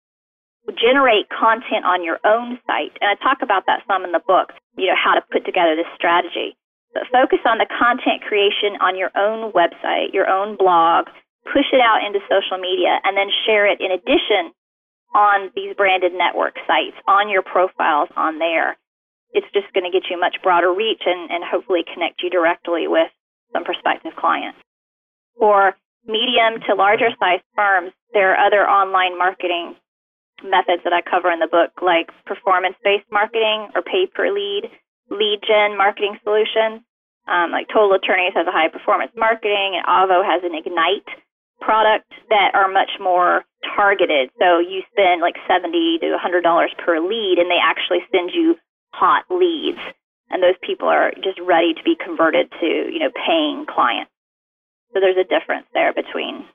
generate 0.76 1.28
content 1.32 1.84
on 1.84 2.04
your 2.04 2.20
own 2.24 2.60
site. 2.68 2.92
And 3.00 3.08
I 3.08 3.16
talk 3.20 3.40
about 3.40 3.64
that 3.68 3.84
some 3.88 4.04
in 4.04 4.12
the 4.12 4.20
book, 4.20 4.52
you 4.76 4.88
know, 4.88 4.96
how 4.96 5.14
to 5.16 5.24
put 5.32 5.44
together 5.44 5.76
this 5.76 5.88
strategy. 5.96 6.56
But 6.92 7.08
focus 7.12 7.40
on 7.44 7.56
the 7.56 7.68
content 7.68 8.24
creation 8.24 8.80
on 8.80 8.96
your 8.96 9.12
own 9.16 9.52
website, 9.52 10.12
your 10.12 10.28
own 10.28 10.56
blog, 10.56 11.08
push 11.52 11.68
it 11.72 11.80
out 11.80 12.04
into 12.04 12.20
social 12.28 12.60
media, 12.60 13.00
and 13.04 13.16
then 13.16 13.28
share 13.44 13.64
it 13.64 13.80
in 13.80 13.92
addition 13.92 14.52
on 15.16 15.48
these 15.56 15.72
branded 15.76 16.12
network 16.12 16.56
sites, 16.68 16.96
on 17.08 17.28
your 17.28 17.40
profiles 17.40 18.08
on 18.16 18.38
there 18.38 18.76
it's 19.32 19.46
just 19.52 19.72
going 19.74 19.84
to 19.84 19.92
get 19.92 20.08
you 20.10 20.18
much 20.18 20.36
broader 20.42 20.72
reach 20.72 21.02
and, 21.04 21.30
and 21.30 21.44
hopefully 21.44 21.84
connect 21.92 22.22
you 22.22 22.30
directly 22.30 22.88
with 22.88 23.10
some 23.52 23.64
prospective 23.64 24.12
clients. 24.16 24.58
For 25.38 25.76
medium 26.06 26.60
to 26.66 26.74
larger 26.74 27.10
size 27.20 27.40
firms, 27.54 27.92
there 28.12 28.32
are 28.32 28.46
other 28.46 28.68
online 28.68 29.16
marketing 29.16 29.76
methods 30.42 30.82
that 30.84 30.92
I 30.92 31.02
cover 31.02 31.30
in 31.30 31.40
the 31.40 31.50
book, 31.50 31.82
like 31.82 32.08
performance 32.24 32.76
based 32.82 33.06
marketing 33.10 33.68
or 33.74 33.82
pay 33.82 34.06
per 34.06 34.32
lead, 34.32 34.70
lead 35.10 35.40
gen 35.46 35.76
marketing 35.76 36.18
solutions. 36.24 36.82
Um, 37.28 37.52
like 37.52 37.68
Total 37.68 37.92
Attorneys 37.92 38.32
has 38.32 38.48
a 38.48 38.54
high 38.56 38.72
performance 38.72 39.12
marketing, 39.12 39.76
and 39.76 39.84
Avvo 39.84 40.24
has 40.24 40.40
an 40.48 40.56
Ignite 40.56 41.04
product 41.60 42.08
that 42.30 42.56
are 42.56 42.72
much 42.72 42.88
more 42.96 43.44
targeted. 43.76 44.30
So 44.40 44.64
you 44.64 44.80
spend 44.88 45.20
like 45.20 45.36
seventy 45.44 45.98
to 46.00 46.16
hundred 46.16 46.40
dollars 46.40 46.72
per 46.80 46.96
lead, 47.04 47.36
and 47.36 47.50
they 47.50 47.60
actually 47.60 48.00
send 48.08 48.30
you 48.32 48.56
hot 48.92 49.24
leads, 49.30 49.78
and 50.30 50.42
those 50.42 50.58
people 50.62 50.88
are 50.88 51.12
just 51.22 51.38
ready 51.40 51.74
to 51.74 51.82
be 51.82 51.96
converted 51.96 52.50
to 52.60 52.66
you 52.66 52.98
know 52.98 53.10
paying 53.14 53.66
clients. 53.66 54.10
So 54.92 55.00
there's 55.00 55.18
a 55.18 55.28
difference 55.28 55.66
there 55.74 55.92
between 55.92 56.46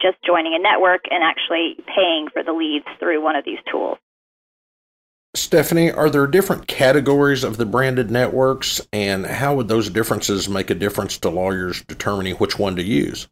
just 0.00 0.16
joining 0.26 0.54
a 0.54 0.58
network 0.58 1.04
and 1.10 1.22
actually 1.22 1.76
paying 1.94 2.28
for 2.32 2.42
the 2.42 2.52
leads 2.52 2.86
through 2.98 3.22
one 3.22 3.36
of 3.36 3.44
these 3.44 3.58
tools. 3.70 3.98
Stephanie, 5.34 5.90
are 5.90 6.10
there 6.10 6.26
different 6.26 6.66
categories 6.66 7.42
of 7.42 7.56
the 7.56 7.64
branded 7.64 8.10
networks, 8.10 8.82
and 8.92 9.24
how 9.24 9.54
would 9.54 9.68
those 9.68 9.88
differences 9.88 10.48
make 10.48 10.68
a 10.68 10.74
difference 10.74 11.16
to 11.18 11.30
lawyers 11.30 11.82
determining 11.82 12.34
which 12.36 12.58
one 12.58 12.76
to 12.76 12.82
use? 12.82 13.28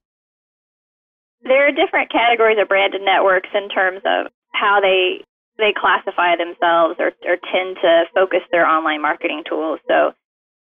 There 1.43 1.69
are 1.69 1.73
different 1.73 2.11
categories 2.11 2.59
of 2.61 2.69
branded 2.69 3.03
networks 3.03 3.49
in 3.53 3.69
terms 3.69 4.01
of 4.07 4.33
how 4.53 4.81
they 4.81 5.25
they 5.61 5.77
classify 5.77 6.35
themselves 6.37 6.97
or, 6.99 7.13
or 7.29 7.37
tend 7.53 7.77
to 7.85 8.05
focus 8.15 8.41
their 8.51 8.67
online 8.67 9.03
marketing 9.03 9.45
tools. 9.49 9.79
So 9.87 10.13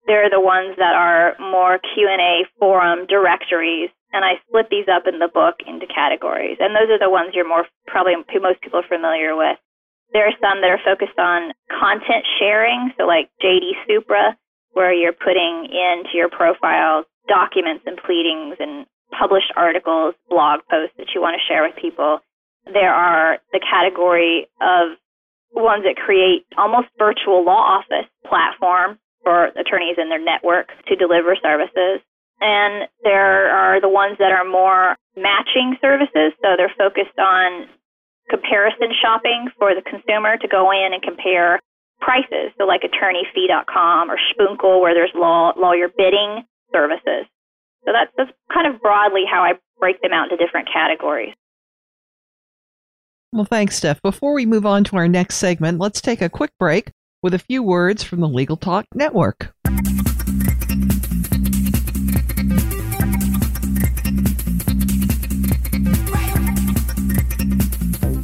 they're 0.07 0.29
the 0.29 0.41
ones 0.41 0.75
that 0.77 0.95
are 0.97 1.37
more 1.39 1.79
Q&A 1.79 2.45
forum 2.59 3.05
directories 3.07 3.89
and 4.13 4.25
I 4.25 4.43
split 4.47 4.67
these 4.69 4.87
up 4.91 5.07
in 5.07 5.19
the 5.19 5.31
book 5.31 5.63
into 5.65 5.87
categories. 5.87 6.57
And 6.59 6.75
those 6.75 6.91
are 6.91 6.99
the 6.99 7.09
ones 7.09 7.31
you're 7.33 7.47
more 7.47 7.65
probably 7.87 8.15
most 8.15 8.61
people 8.61 8.79
are 8.79 8.87
familiar 8.87 9.35
with. 9.35 9.57
There 10.11 10.27
are 10.27 10.35
some 10.43 10.59
that 10.59 10.71
are 10.71 10.83
focused 10.83 11.17
on 11.17 11.55
content 11.71 12.27
sharing, 12.39 12.91
so 12.97 13.07
like 13.07 13.31
JD 13.39 13.71
Supra, 13.87 14.35
where 14.73 14.93
you're 14.93 15.15
putting 15.15 15.71
into 15.71 16.11
your 16.13 16.27
profile 16.29 17.05
documents 17.27 17.83
and 17.87 17.95
pleadings 17.95 18.59
and 18.59 18.85
published 19.17 19.51
articles, 19.55 20.15
blog 20.27 20.59
posts 20.69 20.95
that 20.97 21.15
you 21.15 21.21
want 21.21 21.39
to 21.39 21.47
share 21.47 21.63
with 21.63 21.75
people. 21.79 22.19
There 22.65 22.93
are 22.93 23.39
the 23.51 23.59
category 23.59 24.47
of 24.61 24.97
ones 25.53 25.83
that 25.83 25.95
create 25.95 26.45
almost 26.57 26.87
virtual 26.97 27.43
law 27.43 27.81
office 27.81 28.07
platform 28.27 28.97
for 29.23 29.51
attorneys 29.57 29.97
and 29.97 30.09
their 30.09 30.23
network 30.23 30.69
to 30.87 30.95
deliver 30.95 31.35
services. 31.35 32.01
And 32.39 32.89
there 33.03 33.51
are 33.53 33.79
the 33.79 33.89
ones 33.89 34.17
that 34.17 34.31
are 34.31 34.45
more 34.45 34.95
matching 35.15 35.77
services. 35.81 36.33
So 36.41 36.57
they're 36.57 36.73
focused 36.77 37.17
on 37.19 37.67
comparison 38.29 38.89
shopping 39.01 39.49
for 39.59 39.75
the 39.75 39.81
consumer 39.81 40.37
to 40.37 40.47
go 40.47 40.71
in 40.71 40.93
and 40.93 41.03
compare 41.03 41.59
prices. 41.99 42.49
So 42.57 42.65
like 42.65 42.81
attorneyfee.com 42.81 44.09
or 44.09 44.17
Spunkle 44.33 44.81
where 44.81 44.95
there's 44.95 45.13
law, 45.13 45.53
lawyer 45.55 45.87
bidding 45.87 46.43
services. 46.73 47.29
So 47.85 47.91
that's, 47.93 48.11
that's 48.17 48.31
kind 48.51 48.73
of 48.73 48.81
broadly 48.81 49.23
how 49.29 49.43
I 49.43 49.53
break 49.79 50.01
them 50.01 50.13
out 50.13 50.31
into 50.31 50.43
different 50.43 50.69
categories. 50.71 51.33
Well, 53.33 53.45
thanks, 53.45 53.77
Steph. 53.77 54.01
Before 54.01 54.33
we 54.33 54.45
move 54.45 54.65
on 54.65 54.83
to 54.85 54.97
our 54.97 55.07
next 55.07 55.35
segment, 55.35 55.79
let's 55.79 56.01
take 56.01 56.21
a 56.21 56.27
quick 56.27 56.51
break 56.59 56.91
with 57.23 57.33
a 57.33 57.39
few 57.39 57.63
words 57.63 58.03
from 58.03 58.19
the 58.19 58.27
Legal 58.27 58.57
Talk 58.57 58.85
Network. 58.93 59.53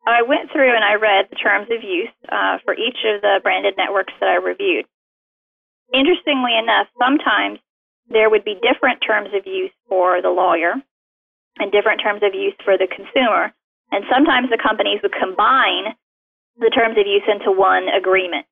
I 0.07 0.21
went 0.23 0.51
through 0.51 0.73
and 0.73 0.83
I 0.83 0.95
read 0.95 1.27
the 1.29 1.35
terms 1.35 1.67
of 1.69 1.83
use 1.83 2.09
uh, 2.31 2.57
for 2.63 2.73
each 2.73 2.97
of 3.05 3.21
the 3.21 3.39
branded 3.43 3.75
networks 3.77 4.13
that 4.19 4.29
I 4.29 4.35
reviewed. 4.35 4.85
Interestingly 5.93 6.57
enough, 6.57 6.87
sometimes 6.97 7.59
there 8.09 8.29
would 8.29 8.43
be 8.43 8.55
different 8.61 9.01
terms 9.05 9.29
of 9.35 9.45
use 9.45 9.71
for 9.87 10.21
the 10.21 10.29
lawyer 10.29 10.75
and 11.57 11.71
different 11.71 12.01
terms 12.01 12.21
of 12.23 12.33
use 12.33 12.55
for 12.63 12.77
the 12.77 12.87
consumer. 12.87 13.51
And 13.91 14.05
sometimes 14.05 14.49
the 14.49 14.61
companies 14.61 15.01
would 15.01 15.13
combine 15.17 15.97
the 16.59 16.69
terms 16.69 16.97
of 16.97 17.07
use 17.07 17.25
into 17.25 17.51
one 17.51 17.89
agreement. 17.89 18.45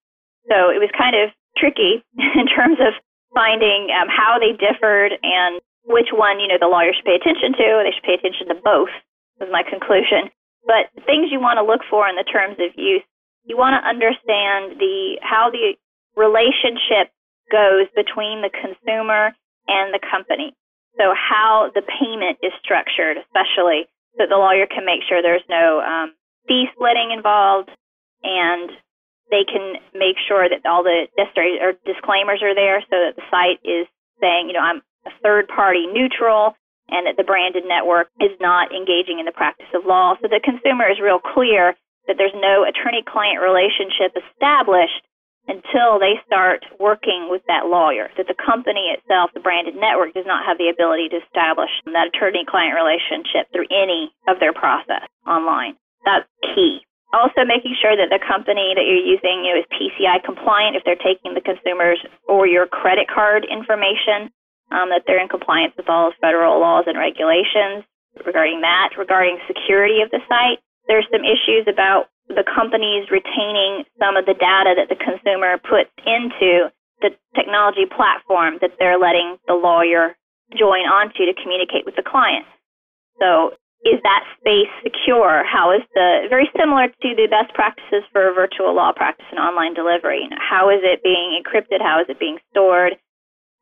So 0.50 0.72
it 0.72 0.80
was 0.80 0.89
kind 0.98 1.16
of 1.16 1.30
tricky 1.56 2.04
in 2.18 2.48
terms 2.48 2.80
of 2.80 2.98
finding 3.34 3.94
um, 3.94 4.08
how 4.10 4.39
they 4.39 4.56
differed 4.56 5.13
and 5.22 5.62
which 5.86 6.10
one, 6.12 6.39
you 6.39 6.48
know, 6.48 6.60
the 6.60 6.68
lawyer 6.68 6.92
should 6.92 7.06
pay 7.06 7.16
attention 7.16 7.54
to. 7.54 7.84
They 7.84 7.94
should 7.94 8.08
pay 8.08 8.18
attention 8.20 8.48
to 8.50 8.58
both, 8.60 8.92
was 9.39 9.50
my 9.51 9.63
conclusion. 9.63 10.32
But 10.66 10.92
things 11.06 11.32
you 11.32 11.39
want 11.39 11.58
to 11.58 11.63
look 11.63 11.82
for 11.89 12.08
in 12.10 12.16
the 12.16 12.27
terms 12.27 12.60
of 12.60 12.75
use, 12.75 13.04
you 13.46 13.56
want 13.56 13.80
to 13.80 13.88
understand 13.88 14.80
the 14.80 15.16
how 15.24 15.50
the 15.50 15.80
relationship 16.20 17.08
goes 17.48 17.88
between 17.96 18.44
the 18.44 18.51
consumer 18.51 19.32
and 19.68 19.94
the 19.94 20.04
company. 20.04 20.51
So 20.98 21.13
how 21.13 21.72
the 21.74 21.86
payment 21.86 22.39
is 22.42 22.51
structured, 22.63 23.18
especially 23.18 23.86
so 24.18 24.25
the 24.25 24.42
lawyer 24.42 24.66
can 24.66 24.86
make 24.86 25.06
sure 25.08 25.22
there's 25.22 25.46
no 25.48 25.80
um, 25.80 26.13
fee 26.48 26.66
splitting 26.74 27.13
involved, 27.13 27.70
and 28.24 28.72
they 29.30 29.46
can 29.46 29.77
make 29.94 30.18
sure 30.27 30.50
that 30.50 30.66
all 30.66 30.82
the 30.82 31.06
disclaimers 31.86 32.42
are 32.42 32.56
there, 32.56 32.82
so 32.89 32.98
that 32.98 33.16
the 33.16 33.27
site 33.30 33.62
is 33.63 33.86
saying, 34.20 34.50
you 34.50 34.54
know, 34.54 34.66
I'm 34.66 34.82
a 35.06 35.13
third 35.22 35.48
party 35.48 35.86
neutral, 35.86 36.58
and 36.89 37.06
that 37.06 37.16
the 37.18 37.24
branded 37.24 37.63
network 37.68 38.10
is 38.20 38.32
not 38.39 38.74
engaging 38.74 39.20
in 39.20 39.25
the 39.25 39.36
practice 39.36 39.70
of 39.75 39.86
law. 39.86 40.16
So 40.22 40.27
the 40.27 40.42
consumer 40.42 40.89
is 40.89 41.00
real 41.00 41.20
clear 41.20 41.75
that 42.08 42.16
there's 42.18 42.36
no 42.36 42.63
attorney 42.63 43.04
client 43.06 43.44
relationship 43.44 44.16
established 44.16 45.04
until 45.48 46.00
they 46.00 46.20
start 46.27 46.63
working 46.80 47.27
with 47.32 47.42
that 47.48 47.68
lawyer. 47.68 48.12
That 48.18 48.27
the 48.27 48.36
company 48.38 48.92
itself, 48.92 49.32
the 49.34 49.39
branded 49.39 49.75
network, 49.75 50.13
does 50.13 50.27
not 50.27 50.46
have 50.46 50.60
the 50.60 50.68
ability 50.68 51.10
to 51.16 51.24
establish 51.24 51.72
that 51.88 52.12
attorney 52.12 52.44
client 52.44 52.75
relationship 52.75 53.48
through 53.51 53.72
any 53.72 54.12
of 54.27 54.39
their 54.39 54.54
process 54.54 55.08
online. 55.25 55.80
That's 56.04 56.27
key. 56.56 56.84
Also, 57.16 57.48
making 57.48 57.75
sure 57.80 57.96
that 57.96 58.12
the 58.12 58.20
company 58.20 58.75
that 58.75 58.84
you're 58.84 59.00
using 59.00 59.48
you 59.48 59.56
know, 59.56 59.63
is 59.63 59.68
PCI 59.72 60.20
compliant 60.27 60.75
if 60.75 60.84
they're 60.84 61.00
taking 61.00 61.34
the 61.34 61.42
consumers 61.42 62.04
or 62.27 62.46
your 62.46 62.68
credit 62.68 63.08
card 63.08 63.48
information, 63.48 64.27
um, 64.72 64.92
that 64.92 65.08
they're 65.08 65.22
in 65.22 65.32
compliance 65.32 65.72
with 65.80 65.88
all 65.88 66.12
federal 66.20 66.60
laws 66.60 66.84
and 66.88 67.00
regulations 67.00 67.88
regarding 68.25 68.60
that. 68.60 68.92
Regarding 68.98 69.39
security 69.48 70.04
of 70.04 70.12
the 70.12 70.20
site, 70.27 70.60
there's 70.88 71.08
some 71.12 71.24
issues 71.24 71.63
about 71.72 72.12
the 72.28 72.44
companies 72.44 73.08
retaining 73.10 73.84
some 74.00 74.18
of 74.18 74.26
the 74.26 74.36
data 74.36 74.76
that 74.76 74.90
the 74.90 75.00
consumer 75.00 75.58
puts 75.58 75.92
into 76.06 76.72
the 77.02 77.16
technology 77.36 77.86
platform 77.86 78.58
that 78.62 78.72
they're 78.80 79.00
letting 79.00 79.38
the 79.48 79.54
lawyer 79.54 80.16
join 80.56 80.88
onto 80.88 81.26
to 81.26 81.34
communicate 81.42 81.86
with 81.86 81.96
the 81.96 82.04
client. 82.04 82.46
So 83.20 83.54
is 83.86 84.02
that 84.04 84.26
space 84.40 84.72
secure? 84.84 85.44
How 85.46 85.72
is 85.72 85.82
the 85.94 86.28
very 86.30 86.50
similar 86.58 86.88
to 86.88 87.10
the 87.16 87.28
best 87.30 87.54
practices 87.54 88.04
for 88.12 88.34
virtual 88.34 88.74
law 88.76 88.92
practice 88.92 89.26
and 89.32 89.40
online 89.40 89.74
delivery? 89.74 90.28
How 90.38 90.70
is 90.70 90.82
it 90.82 91.04
being 91.04 91.38
encrypted? 91.38 91.82
How 91.82 92.02
is 92.02 92.08
it 92.10 92.20
being 92.20 92.40
stored? 92.52 92.98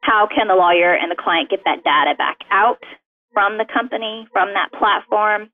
How 0.02 0.28
can 0.28 0.48
the 0.48 0.56
lawyer 0.56 0.94
and 0.94 1.12
the 1.12 1.20
client 1.20 1.50
get 1.50 1.62
that 1.66 1.84
data 1.84 2.16
back 2.18 2.38
out 2.52 2.80
from 3.34 3.58
the 3.58 3.66
company, 3.66 4.28
from 4.32 4.54
that 4.54 4.72
platform? 4.72 5.50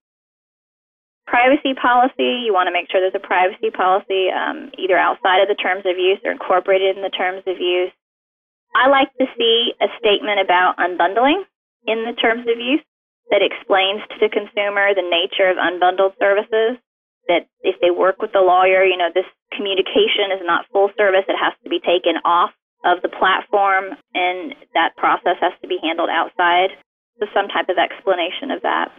Privacy 1.27 1.73
policy, 1.77 2.43
you 2.43 2.51
want 2.51 2.67
to 2.67 2.75
make 2.75 2.89
sure 2.89 2.99
there's 2.99 3.15
a 3.15 3.23
privacy 3.23 3.69
policy 3.69 4.27
um, 4.33 4.71
either 4.77 4.97
outside 4.97 5.41
of 5.41 5.47
the 5.47 5.59
terms 5.59 5.85
of 5.85 5.97
use 5.97 6.19
or 6.25 6.31
incorporated 6.31 6.97
in 6.97 7.03
the 7.03 7.13
terms 7.13 7.43
of 7.47 7.61
use. 7.61 7.93
I 8.75 8.87
like 8.87 9.11
to 9.19 9.27
see 9.37 9.73
a 9.79 9.87
statement 9.99 10.39
about 10.39 10.77
unbundling 10.77 11.43
in 11.87 12.05
the 12.07 12.15
terms 12.15 12.47
of 12.47 12.57
use 12.59 12.83
that 13.29 13.43
explains 13.43 14.01
to 14.11 14.17
the 14.19 14.31
consumer 14.31 14.91
the 14.95 15.07
nature 15.07 15.47
of 15.47 15.57
unbundled 15.57 16.17
services. 16.19 16.79
That 17.27 17.47
if 17.61 17.79
they 17.79 17.91
work 17.91 18.19
with 18.19 18.33
the 18.33 18.43
lawyer, 18.43 18.83
you 18.83 18.97
know, 18.97 19.13
this 19.13 19.29
communication 19.55 20.33
is 20.35 20.43
not 20.43 20.65
full 20.73 20.89
service. 20.97 21.23
It 21.29 21.39
has 21.39 21.53
to 21.63 21.69
be 21.69 21.79
taken 21.79 22.17
off 22.25 22.51
of 22.83 23.01
the 23.03 23.13
platform 23.13 23.93
and 24.13 24.55
that 24.73 24.97
process 24.97 25.37
has 25.39 25.53
to 25.61 25.67
be 25.67 25.77
handled 25.83 26.09
outside. 26.09 26.73
So 27.19 27.27
some 27.33 27.47
type 27.47 27.69
of 27.69 27.77
explanation 27.77 28.49
of 28.49 28.63
that. 28.63 28.89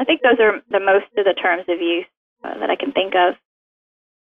I 0.00 0.04
think 0.04 0.22
those 0.22 0.40
are 0.40 0.60
the 0.70 0.80
most 0.80 1.06
of 1.16 1.24
the 1.24 1.34
terms 1.40 1.64
of 1.68 1.80
use 1.80 2.06
uh, 2.44 2.58
that 2.58 2.70
I 2.70 2.76
can 2.76 2.92
think 2.92 3.14
of. 3.14 3.34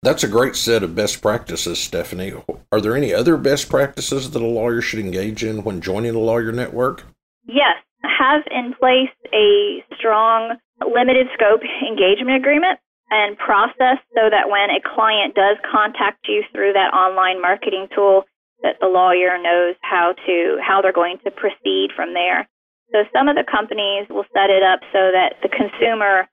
That's 0.03 0.23
a 0.23 0.29
great 0.29 0.55
set 0.55 0.83
of 0.83 0.95
best 0.95 1.21
practices, 1.21 1.79
Stephanie. 1.81 2.33
Are 2.71 2.81
there 2.81 2.97
any 2.97 3.13
other 3.13 3.37
best 3.37 3.69
practices 3.69 4.31
that 4.31 4.43
a 4.43 4.47
lawyer 4.47 4.81
should 4.81 5.01
engage 5.01 5.43
in 5.43 5.65
when 5.65 5.81
joining 5.81 6.15
a 6.15 6.21
lawyer 6.21 6.53
network? 6.53 7.05
Yes 7.45 7.77
have 8.03 8.43
in 8.51 8.75
place 8.75 9.15
a 9.33 9.85
strong 9.97 10.57
limited 10.83 11.27
scope 11.35 11.61
engagement 11.87 12.37
agreement 12.37 12.79
and 13.11 13.39
process 13.39 13.99
so 14.15 14.29
that 14.31 14.51
when 14.51 14.71
a 14.71 14.81
client 14.85 15.35
does 15.35 15.57
contact 15.71 16.27
you 16.29 16.43
through 16.53 16.73
that 16.75 16.93
online 16.93 17.41
marketing 17.41 17.89
tool 17.95 18.25
that 18.63 18.77
the 18.81 18.87
lawyer 18.87 19.39
knows 19.41 19.77
how 19.81 20.13
to 20.27 20.59
how 20.61 20.83
they're 20.83 20.93
going 20.93 21.19
to 21.25 21.31
proceed 21.31 21.89
from 21.95 22.13
there. 22.13 22.49
So 22.93 23.05
some 23.13 23.29
of 23.29 23.37
the 23.37 23.45
companies 23.45 24.09
will 24.09 24.27
set 24.33 24.49
it 24.49 24.63
up 24.63 24.81
so 24.93 25.13
that 25.13 25.37
the 25.45 25.53
consumer 25.53 26.29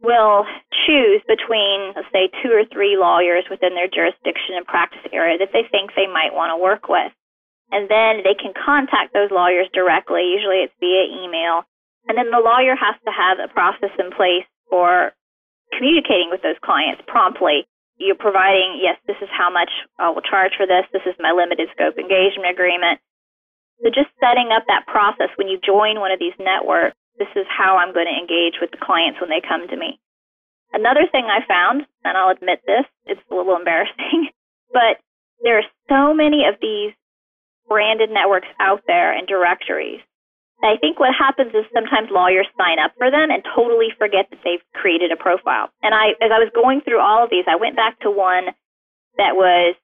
will 0.00 0.44
choose 0.86 1.20
between 1.28 1.92
let's 1.96 2.08
say 2.12 2.28
two 2.42 2.52
or 2.52 2.64
three 2.68 2.96
lawyers 2.96 3.44
within 3.48 3.74
their 3.74 3.88
jurisdiction 3.88 4.56
and 4.56 4.66
practice 4.66 5.04
area 5.12 5.38
that 5.38 5.52
they 5.52 5.64
think 5.70 5.92
they 5.96 6.06
might 6.06 6.36
want 6.36 6.52
to 6.52 6.60
work 6.60 6.88
with 6.88 7.12
and 7.72 7.90
then 7.90 8.22
they 8.22 8.34
can 8.34 8.54
contact 8.54 9.12
those 9.12 9.30
lawyers 9.30 9.66
directly. 9.74 10.22
Usually 10.30 10.62
it's 10.62 10.74
via 10.78 11.10
email. 11.10 11.66
And 12.06 12.14
then 12.14 12.30
the 12.30 12.42
lawyer 12.42 12.78
has 12.78 12.94
to 13.02 13.10
have 13.10 13.42
a 13.42 13.50
process 13.50 13.90
in 13.98 14.14
place 14.14 14.46
for 14.70 15.10
communicating 15.74 16.30
with 16.30 16.42
those 16.42 16.58
clients 16.62 17.02
promptly. 17.10 17.66
You're 17.98 18.18
providing, 18.18 18.78
yes, 18.78 19.00
this 19.06 19.18
is 19.18 19.28
how 19.32 19.50
much 19.50 19.70
I 19.98 20.10
will 20.10 20.22
charge 20.22 20.54
for 20.54 20.66
this. 20.66 20.86
This 20.92 21.02
is 21.06 21.18
my 21.18 21.32
limited 21.32 21.66
scope 21.74 21.98
engagement 21.98 22.54
agreement. 22.54 23.00
So 23.82 23.90
just 23.90 24.10
setting 24.20 24.50
up 24.52 24.64
that 24.68 24.86
process 24.86 25.28
when 25.36 25.48
you 25.48 25.58
join 25.60 26.00
one 26.00 26.12
of 26.12 26.18
these 26.18 26.36
networks, 26.38 26.96
this 27.18 27.28
is 27.36 27.46
how 27.48 27.76
I'm 27.76 27.92
going 27.92 28.08
to 28.08 28.16
engage 28.16 28.60
with 28.60 28.70
the 28.70 28.80
clients 28.80 29.20
when 29.20 29.30
they 29.30 29.40
come 29.40 29.68
to 29.68 29.76
me. 29.76 30.00
Another 30.72 31.06
thing 31.10 31.26
I 31.26 31.46
found, 31.46 31.86
and 32.04 32.16
I'll 32.16 32.32
admit 32.32 32.60
this, 32.66 32.84
it's 33.06 33.20
a 33.30 33.34
little 33.34 33.56
embarrassing, 33.60 34.28
but 34.72 35.00
there 35.42 35.58
are 35.58 35.68
so 35.88 36.14
many 36.14 36.44
of 36.48 36.56
these 36.60 36.92
branded 37.68 38.10
networks 38.10 38.48
out 38.60 38.82
there 38.86 39.12
and 39.12 39.26
directories. 39.26 40.00
I 40.62 40.76
think 40.80 40.98
what 40.98 41.12
happens 41.12 41.52
is 41.52 41.68
sometimes 41.74 42.08
lawyers 42.10 42.48
sign 42.56 42.78
up 42.78 42.92
for 42.96 43.10
them 43.10 43.28
and 43.30 43.44
totally 43.54 43.92
forget 43.98 44.26
that 44.30 44.40
they've 44.42 44.64
created 44.72 45.12
a 45.12 45.16
profile. 45.16 45.68
And 45.82 45.94
I, 45.94 46.16
as 46.24 46.32
I 46.32 46.40
was 46.40 46.50
going 46.54 46.80
through 46.80 47.00
all 47.00 47.22
of 47.22 47.30
these, 47.30 47.44
I 47.46 47.56
went 47.56 47.76
back 47.76 48.00
to 48.00 48.10
one 48.10 48.46
that 49.18 49.36
was, 49.36 49.76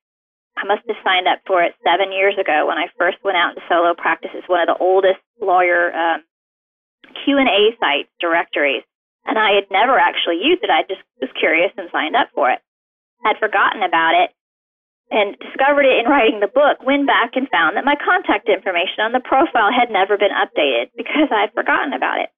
I 0.57 0.65
must 0.65 0.85
have 0.87 1.01
signed 1.03 1.27
up 1.27 1.41
for 1.47 1.63
it 1.63 1.75
seven 1.83 2.13
years 2.13 2.37
ago 2.39 2.69
when 2.69 2.79
I 2.79 2.93
first 2.99 3.19
went 3.25 3.37
out 3.37 3.57
into 3.57 3.67
solo 3.69 3.95
practice. 3.95 4.31
It's 4.35 4.49
one 4.49 4.61
of 4.61 4.69
the 4.69 4.79
oldest 4.79 5.21
lawyer 5.41 5.93
um, 5.93 6.23
Q 7.25 7.39
and 7.39 7.49
A 7.49 7.73
sites 7.81 8.13
directories, 8.21 8.85
and 9.25 9.39
I 9.39 9.57
had 9.57 9.71
never 9.71 9.99
actually 9.99 10.45
used 10.45 10.63
it. 10.63 10.71
I 10.71 10.83
just 10.85 11.03
was 11.21 11.31
curious 11.39 11.73
and 11.77 11.89
signed 11.91 12.17
up 12.17 12.29
for 12.35 12.51
it. 12.51 12.61
I'd 13.25 13.39
forgotten 13.39 13.83
about 13.83 14.15
it, 14.15 14.31
and 15.13 15.37
discovered 15.39 15.85
it 15.85 16.01
in 16.01 16.11
writing 16.11 16.41
the 16.41 16.49
book, 16.49 16.81
went 16.85 17.07
back 17.07 17.37
and 17.37 17.49
found 17.53 17.77
that 17.77 17.85
my 17.85 17.95
contact 18.01 18.49
information 18.49 19.05
on 19.05 19.13
the 19.13 19.21
profile 19.21 19.69
had 19.69 19.93
never 19.93 20.17
been 20.17 20.33
updated 20.33 20.89
because 20.97 21.29
I 21.29 21.45
had 21.45 21.53
forgotten 21.53 21.93
about 21.93 22.21
it. 22.21 22.33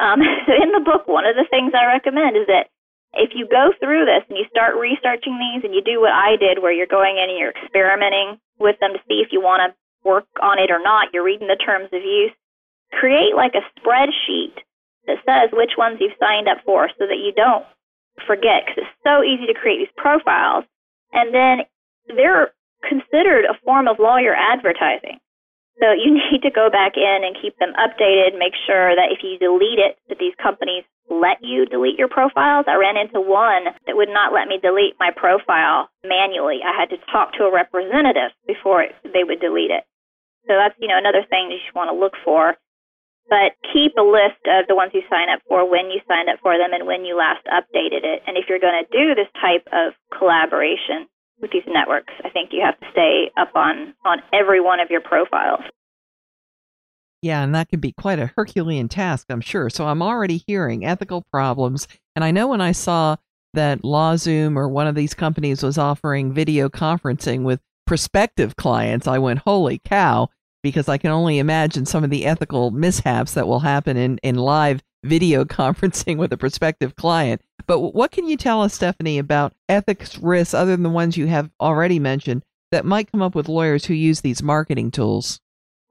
Um, 0.00 0.24
so 0.48 0.52
in 0.56 0.72
the 0.72 0.80
book, 0.84 1.06
one 1.06 1.28
of 1.28 1.36
the 1.36 1.46
things 1.48 1.76
I 1.76 1.86
recommend 1.86 2.36
is 2.36 2.48
that 2.48 2.72
if 3.16 3.32
you 3.34 3.46
go 3.48 3.72
through 3.80 4.04
this 4.04 4.24
and 4.28 4.38
you 4.38 4.44
start 4.50 4.76
researching 4.76 5.38
these 5.38 5.64
and 5.64 5.74
you 5.74 5.82
do 5.82 6.00
what 6.00 6.12
I 6.12 6.36
did, 6.36 6.62
where 6.62 6.72
you're 6.72 6.90
going 6.90 7.16
in 7.16 7.30
and 7.30 7.38
you're 7.38 7.54
experimenting 7.54 8.38
with 8.58 8.78
them 8.80 8.92
to 8.92 9.00
see 9.08 9.22
if 9.24 9.32
you 9.32 9.40
want 9.40 9.62
to 9.64 9.74
work 10.08 10.26
on 10.42 10.58
it 10.58 10.70
or 10.70 10.82
not, 10.82 11.12
you're 11.12 11.24
reading 11.24 11.48
the 11.48 11.56
terms 11.56 11.88
of 11.92 12.02
use, 12.02 12.32
create 12.92 13.34
like 13.34 13.54
a 13.54 13.64
spreadsheet 13.80 14.54
that 15.06 15.18
says 15.26 15.50
which 15.52 15.76
ones 15.76 15.98
you've 16.00 16.18
signed 16.20 16.48
up 16.48 16.58
for 16.64 16.88
so 16.98 17.06
that 17.06 17.18
you 17.18 17.32
don't 17.34 17.64
forget 18.26 18.64
because 18.66 18.84
it's 18.84 19.02
so 19.04 19.22
easy 19.22 19.46
to 19.46 19.58
create 19.58 19.78
these 19.78 19.96
profiles. 19.96 20.64
And 21.12 21.34
then 21.34 21.66
they're 22.16 22.52
considered 22.88 23.44
a 23.44 23.58
form 23.64 23.88
of 23.88 23.98
lawyer 23.98 24.34
advertising. 24.34 25.18
So 25.80 25.92
you 25.92 26.14
need 26.30 26.42
to 26.42 26.50
go 26.50 26.70
back 26.70 26.96
in 26.96 27.24
and 27.24 27.36
keep 27.40 27.58
them 27.58 27.72
updated, 27.74 28.38
make 28.38 28.54
sure 28.66 28.94
that 28.94 29.10
if 29.10 29.22
you 29.22 29.38
delete 29.38 29.78
it, 29.78 29.98
that 30.08 30.18
these 30.18 30.34
companies 30.40 30.84
let 31.10 31.42
you 31.42 31.66
delete 31.66 31.98
your 31.98 32.08
profiles. 32.08 32.64
I 32.66 32.80
ran 32.80 32.96
into 32.96 33.20
one 33.20 33.68
that 33.86 33.96
would 33.96 34.08
not 34.08 34.32
let 34.32 34.48
me 34.48 34.56
delete 34.56 34.96
my 34.98 35.10
profile 35.14 35.90
manually. 36.02 36.60
I 36.64 36.72
had 36.72 36.88
to 36.90 36.98
talk 37.12 37.34
to 37.34 37.44
a 37.44 37.52
representative 37.52 38.32
before 38.46 38.86
they 39.04 39.24
would 39.24 39.40
delete 39.40 39.70
it. 39.70 39.84
So 40.48 40.56
that's, 40.56 40.74
you 40.80 40.88
know, 40.88 40.96
another 40.96 41.24
thing 41.28 41.50
you 41.50 41.60
should 41.64 41.76
want 41.76 41.92
to 41.92 41.96
look 41.96 42.16
for. 42.24 42.56
But 43.28 43.56
keep 43.72 43.96
a 43.96 44.04
list 44.04 44.44
of 44.44 44.68
the 44.68 44.76
ones 44.76 44.92
you 44.92 45.00
sign 45.08 45.32
up 45.32 45.40
for, 45.48 45.64
when 45.64 45.88
you 45.88 46.00
signed 46.04 46.28
up 46.28 46.40
for 46.44 46.58
them, 46.60 46.76
and 46.76 46.86
when 46.86 47.08
you 47.08 47.16
last 47.16 47.40
updated 47.48 48.04
it. 48.04 48.20
And 48.26 48.36
if 48.36 48.44
you're 48.48 48.60
going 48.60 48.84
to 48.84 48.92
do 48.92 49.14
this 49.16 49.32
type 49.40 49.64
of 49.72 49.96
collaboration, 50.12 51.08
with 51.44 51.52
these 51.52 51.62
networks. 51.66 52.14
I 52.24 52.30
think 52.30 52.50
you 52.52 52.62
have 52.64 52.80
to 52.80 52.86
stay 52.90 53.30
up 53.36 53.54
on 53.54 53.92
on 54.06 54.22
every 54.32 54.62
one 54.62 54.80
of 54.80 54.88
your 54.88 55.02
profiles. 55.02 55.60
Yeah, 57.20 57.42
and 57.42 57.54
that 57.54 57.68
can 57.68 57.80
be 57.80 57.92
quite 57.92 58.18
a 58.18 58.32
Herculean 58.34 58.88
task, 58.88 59.26
I'm 59.28 59.42
sure. 59.42 59.68
So 59.68 59.86
I'm 59.86 60.00
already 60.00 60.42
hearing 60.46 60.86
ethical 60.86 61.22
problems, 61.30 61.86
and 62.16 62.24
I 62.24 62.30
know 62.30 62.48
when 62.48 62.62
I 62.62 62.72
saw 62.72 63.16
that 63.52 63.82
LawZoom 63.82 64.56
or 64.56 64.68
one 64.68 64.86
of 64.86 64.94
these 64.94 65.12
companies 65.12 65.62
was 65.62 65.76
offering 65.76 66.32
video 66.32 66.70
conferencing 66.70 67.42
with 67.42 67.60
prospective 67.86 68.56
clients, 68.56 69.06
I 69.06 69.18
went, 69.18 69.40
"Holy 69.40 69.80
cow!" 69.84 70.30
Because 70.62 70.88
I 70.88 70.96
can 70.96 71.10
only 71.10 71.38
imagine 71.38 71.84
some 71.84 72.04
of 72.04 72.10
the 72.10 72.24
ethical 72.24 72.70
mishaps 72.70 73.34
that 73.34 73.46
will 73.46 73.60
happen 73.60 73.98
in 73.98 74.18
in 74.22 74.36
live 74.36 74.82
video 75.04 75.44
conferencing 75.60 76.16
with 76.16 76.32
a 76.32 76.38
prospective 76.38 76.96
client. 76.96 77.42
But 77.66 77.80
what 77.80 78.10
can 78.10 78.26
you 78.26 78.36
tell 78.36 78.62
us, 78.62 78.74
Stephanie, 78.74 79.18
about 79.18 79.54
ethics 79.68 80.18
risks 80.18 80.54
other 80.54 80.72
than 80.72 80.82
the 80.82 80.90
ones 80.90 81.16
you 81.16 81.26
have 81.26 81.50
already 81.60 81.98
mentioned 81.98 82.42
that 82.70 82.84
might 82.84 83.10
come 83.10 83.22
up 83.22 83.34
with 83.34 83.48
lawyers 83.48 83.86
who 83.86 83.94
use 83.94 84.20
these 84.20 84.42
marketing 84.42 84.90
tools? 84.90 85.40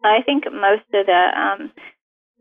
I 0.03 0.21
think 0.25 0.43
most 0.51 0.83
of 0.93 1.05
the 1.05 1.23
um, 1.35 1.71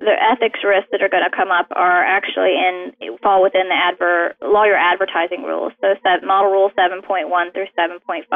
the 0.02 0.18
ethics 0.18 0.58
risks 0.66 0.90
that 0.90 1.00
are 1.00 1.08
going 1.08 1.22
to 1.22 1.30
come 1.30 1.54
up 1.54 1.70
are 1.78 2.02
actually 2.02 2.58
in 2.58 2.90
fall 3.22 3.42
within 3.42 3.70
the 3.70 3.78
adver, 3.78 4.34
lawyer 4.42 4.74
advertising 4.74 5.46
rules. 5.46 5.72
So 5.80 5.94
model 6.26 6.50
rule 6.50 6.70
7.1 6.74 7.30
through 7.54 7.70
7.5. 7.78 8.26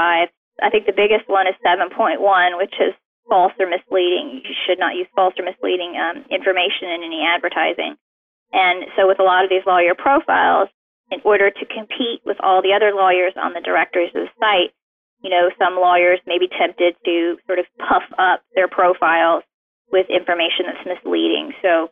I 0.63 0.71
think 0.71 0.87
the 0.87 0.95
biggest 0.95 1.29
one 1.29 1.51
is 1.51 1.59
7.1, 1.67 2.23
which 2.57 2.75
is 2.79 2.95
false 3.29 3.53
or 3.59 3.67
misleading. 3.67 4.47
You 4.47 4.55
should 4.67 4.79
not 4.79 4.95
use 4.95 5.11
false 5.15 5.35
or 5.39 5.45
misleading 5.45 5.99
um, 5.99 6.23
information 6.31 6.95
in 6.95 7.03
any 7.03 7.27
advertising. 7.27 7.99
And 8.55 8.87
so 8.95 9.11
with 9.11 9.19
a 9.19 9.27
lot 9.27 9.43
of 9.43 9.51
these 9.51 9.67
lawyer 9.67 9.99
profiles, 9.99 10.71
in 11.11 11.21
order 11.25 11.51
to 11.51 11.65
compete 11.67 12.21
with 12.25 12.37
all 12.41 12.63
the 12.63 12.75
other 12.75 12.93
lawyers 12.95 13.33
on 13.37 13.53
the 13.53 13.61
directories 13.61 14.11
of 14.15 14.27
the 14.27 14.35
site, 14.41 14.75
you 15.23 15.31
know, 15.31 15.51
some 15.59 15.77
lawyers 15.77 16.21
may 16.27 16.39
be 16.39 16.49
tempted 16.49 16.95
to 17.05 17.37
sort 17.47 17.59
of 17.59 17.67
puff 17.79 18.03
up 18.19 18.43
their 18.55 18.69
profiles 18.69 19.43
with 19.91 20.07
information 20.11 20.67
that's 20.67 20.87
misleading. 20.87 21.53
So 21.63 21.89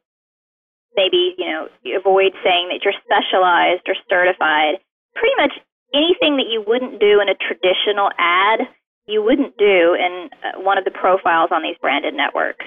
maybe, 0.96 1.34
you 1.38 1.46
know, 1.46 1.68
avoid 1.96 2.34
saying 2.42 2.70
that 2.70 2.82
you're 2.82 2.98
specialized 3.06 3.86
or 3.86 3.94
certified. 4.10 4.82
Pretty 5.14 5.34
much 5.38 5.54
anything 5.94 6.36
that 6.36 6.50
you 6.50 6.62
wouldn't 6.66 7.00
do 7.00 7.22
in 7.22 7.28
a 7.28 7.38
traditional 7.38 8.10
ad, 8.18 8.66
you 9.06 9.22
wouldn't 9.22 9.56
do 9.56 9.94
in 9.94 10.30
uh, 10.42 10.60
one 10.60 10.78
of 10.78 10.84
the 10.84 10.90
profiles 10.90 11.50
on 11.52 11.62
these 11.62 11.78
branded 11.80 12.14
networks 12.14 12.66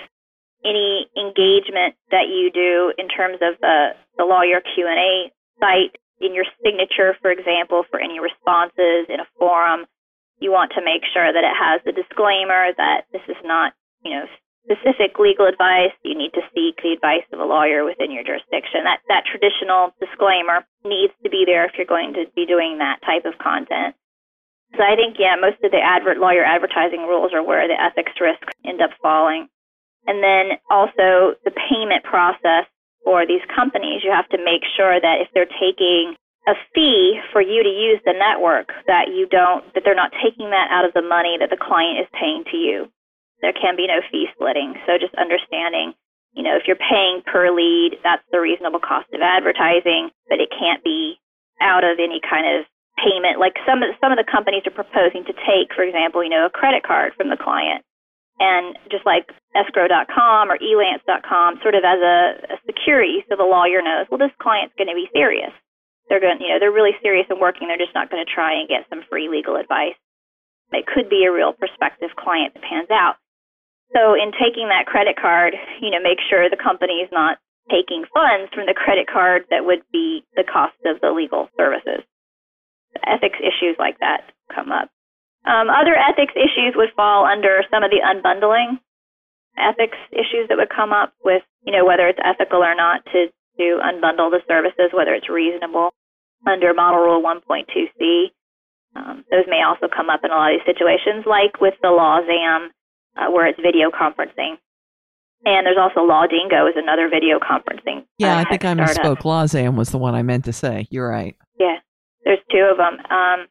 any 0.66 1.08
engagement 1.18 1.96
that 2.12 2.28
you 2.28 2.50
do 2.52 2.94
in 2.98 3.08
terms 3.08 3.38
of 3.42 3.60
the, 3.62 3.90
the 4.18 4.24
lawyer 4.24 4.62
Q&A 4.62 5.32
site 5.60 5.96
in 6.20 6.34
your 6.34 6.46
signature, 6.64 7.16
for 7.22 7.32
example, 7.32 7.84
for 7.90 8.00
any 8.00 8.20
responses 8.20 9.06
in 9.10 9.20
a 9.20 9.30
forum, 9.38 9.86
you 10.40 10.52
want 10.52 10.72
to 10.76 10.86
make 10.86 11.02
sure 11.14 11.32
that 11.32 11.44
it 11.44 11.56
has 11.58 11.82
the 11.86 11.94
disclaimer 11.94 12.74
that 12.78 13.06
this 13.12 13.26
is 13.28 13.38
not, 13.44 13.74
you 14.04 14.12
know, 14.12 14.26
specific 14.68 15.18
legal 15.18 15.48
advice, 15.48 15.96
you 16.04 16.14
need 16.14 16.36
to 16.36 16.44
seek 16.52 16.76
the 16.84 16.92
advice 16.92 17.24
of 17.32 17.40
a 17.40 17.48
lawyer 17.48 17.88
within 17.88 18.12
your 18.12 18.24
jurisdiction. 18.24 18.84
That 18.84 19.00
that 19.08 19.24
traditional 19.24 19.96
disclaimer 20.04 20.68
needs 20.84 21.14
to 21.24 21.30
be 21.30 21.48
there 21.48 21.66
if 21.66 21.80
you're 21.80 21.88
going 21.88 22.14
to 22.20 22.28
be 22.36 22.46
doing 22.46 22.78
that 22.78 23.00
type 23.08 23.24
of 23.24 23.40
content. 23.40 23.96
So 24.76 24.84
I 24.84 25.00
think 25.00 25.16
yeah, 25.18 25.40
most 25.40 25.64
of 25.64 25.72
the 25.72 25.80
advert 25.80 26.20
lawyer 26.20 26.44
advertising 26.44 27.08
rules 27.08 27.32
are 27.32 27.44
where 27.44 27.68
the 27.68 27.80
ethics 27.80 28.20
risks 28.20 28.52
end 28.68 28.82
up 28.84 28.92
falling. 29.02 29.48
And 30.06 30.24
then 30.24 30.60
also 30.70 31.40
the 31.48 31.56
payment 31.56 32.04
process 32.04 32.68
for 33.04 33.26
these 33.26 33.44
companies, 33.54 34.04
you 34.04 34.12
have 34.12 34.30
to 34.30 34.38
make 34.38 34.64
sure 34.76 35.00
that 35.00 35.22
if 35.22 35.28
they're 35.34 35.50
taking 35.60 36.16
a 36.48 36.56
fee 36.74 37.20
for 37.32 37.42
you 37.42 37.62
to 37.62 37.70
use 37.70 38.00
the 38.08 38.16
network 38.16 38.72
that 38.88 39.12
you 39.12 39.28
don't 39.28 39.68
that 39.76 39.84
they're 39.84 40.00
not 40.00 40.16
taking 40.24 40.50
that 40.50 40.72
out 40.72 40.88
of 40.88 40.96
the 40.96 41.04
money 41.04 41.36
that 41.36 41.52
the 41.52 41.60
client 41.60 42.00
is 42.00 42.08
paying 42.16 42.48
to 42.52 42.58
you. 42.58 42.88
There 43.44 43.54
can 43.54 43.76
be 43.76 43.86
no 43.86 44.00
fee 44.10 44.32
splitting. 44.34 44.80
So 44.88 44.98
just 44.98 45.14
understanding, 45.20 45.94
you 46.34 46.42
know, 46.42 46.56
if 46.56 46.64
you're 46.66 46.80
paying 46.80 47.22
per 47.28 47.52
lead, 47.52 48.00
that's 48.02 48.24
the 48.32 48.40
reasonable 48.40 48.80
cost 48.80 49.12
of 49.14 49.22
advertising, 49.22 50.10
but 50.32 50.40
it 50.40 50.50
can't 50.50 50.84
be 50.84 51.20
out 51.60 51.84
of 51.84 52.00
any 52.00 52.22
kind 52.24 52.48
of 52.48 52.66
payment 52.98 53.38
like 53.40 53.54
some 53.68 53.84
of 53.84 53.94
some 54.02 54.12
of 54.12 54.18
the 54.18 54.26
companies 54.26 54.64
are 54.66 54.74
proposing 54.74 55.28
to 55.28 55.34
take, 55.46 55.76
for 55.76 55.84
example, 55.84 56.24
you 56.24 56.32
know, 56.32 56.48
a 56.48 56.50
credit 56.50 56.82
card 56.82 57.14
from 57.20 57.30
the 57.30 57.38
client. 57.38 57.84
And 58.40 58.78
just 58.92 59.06
like 59.06 59.26
escrow.com 59.58 60.52
or 60.52 60.58
elance.com, 60.62 61.60
sort 61.62 61.74
of 61.74 61.82
as 61.82 61.98
a, 61.98 62.18
a 62.54 62.58
security 62.70 63.26
so 63.26 63.36
the 63.36 63.50
lawyer 63.50 63.82
knows, 63.82 64.06
well, 64.10 64.22
this 64.22 64.36
client's 64.38 64.78
going 64.78 64.90
to 64.90 64.96
be 64.96 65.10
serious 65.10 65.52
they're 66.10 66.24
going, 66.24 66.40
you 66.40 66.50
know, 66.50 66.60
they're 66.60 66.72
really 66.72 66.96
serious 67.04 67.28
and 67.30 67.40
working. 67.40 67.68
They're 67.68 67.80
just 67.80 67.96
not 67.96 68.10
going 68.10 68.24
to 68.24 68.32
try 68.32 68.56
and 68.56 68.68
get 68.68 68.88
some 68.90 69.04
free 69.10 69.28
legal 69.28 69.56
advice. 69.56 70.00
It 70.72 70.88
could 70.88 71.10
be 71.10 71.24
a 71.28 71.32
real 71.32 71.54
prospective 71.54 72.16
client 72.16 72.54
that 72.56 72.64
pans 72.64 72.92
out. 72.92 73.16
So 73.96 74.16
in 74.16 74.36
taking 74.36 74.68
that 74.68 74.88
credit 74.88 75.16
card, 75.16 75.56
you 75.80 75.92
know, 75.92 76.04
make 76.04 76.20
sure 76.30 76.50
the 76.50 76.60
company 76.60 77.04
is 77.04 77.12
not 77.12 77.40
taking 77.72 78.04
funds 78.12 78.52
from 78.56 78.68
the 78.68 78.76
credit 78.76 79.08
card 79.08 79.44
that 79.50 79.64
would 79.64 79.84
be 79.92 80.24
the 80.36 80.44
cost 80.44 80.76
of 80.86 81.00
the 81.00 81.12
legal 81.12 81.48
services. 81.56 82.04
Ethics 83.06 83.40
issues 83.40 83.76
like 83.80 84.00
that 84.00 84.32
come 84.54 84.72
up. 84.72 84.90
Um, 85.48 85.70
other 85.70 85.96
ethics 85.96 86.34
issues 86.36 86.76
would 86.76 86.92
fall 86.96 87.26
under 87.26 87.64
some 87.72 87.84
of 87.84 87.92
the 87.92 88.04
unbundling 88.04 88.80
ethics 89.58 89.98
issues 90.12 90.50
that 90.50 90.58
would 90.58 90.70
come 90.70 90.92
up 90.92 91.14
with, 91.24 91.42
you 91.64 91.72
know, 91.72 91.86
whether 91.86 92.08
it's 92.08 92.20
ethical 92.24 92.64
or 92.64 92.76
not 92.76 93.04
to 93.14 93.28
to 93.58 93.80
unbundle 93.82 94.30
the 94.30 94.42
services, 94.48 94.94
whether 94.94 95.14
it's 95.16 95.30
reasonable 95.30 95.90
under 96.46 96.74
Model 96.74 97.00
Rule 97.00 97.24
1.2c. 97.24 98.30
Um, 98.96 99.24
those 99.32 99.46
may 99.48 99.64
also 99.64 99.88
come 99.88 100.10
up 100.10 100.22
in 100.24 100.30
a 100.30 100.36
lot 100.36 100.54
of 100.54 100.60
these 100.60 100.76
situations, 100.76 101.26
like 101.26 101.60
with 101.60 101.74
the 101.82 101.88
LawZam, 101.88 102.68
uh, 103.18 103.32
where 103.32 103.48
it's 103.48 103.60
video 103.60 103.90
conferencing. 103.90 104.58
And 105.46 105.66
there's 105.66 105.78
also 105.80 106.02
LawDingo 106.02 106.70
is 106.70 106.76
another 106.78 107.10
video 107.10 107.40
conferencing. 107.40 108.06
Yeah, 108.18 108.38
uh, 108.38 108.42
I 108.42 108.44
think 108.46 108.66
I 108.66 108.74
misspoke. 108.74 109.22
LawZam 109.22 109.76
was 109.76 109.90
the 109.90 109.98
one 109.98 110.16
I 110.16 110.22
meant 110.22 110.46
to 110.46 110.54
say. 110.54 110.88
You're 110.90 111.10
right. 111.10 111.36
Yeah, 111.60 111.78
there's 112.26 112.40
two 112.52 112.70
of 112.72 112.78
them. 112.78 113.00
Um, 113.10 113.48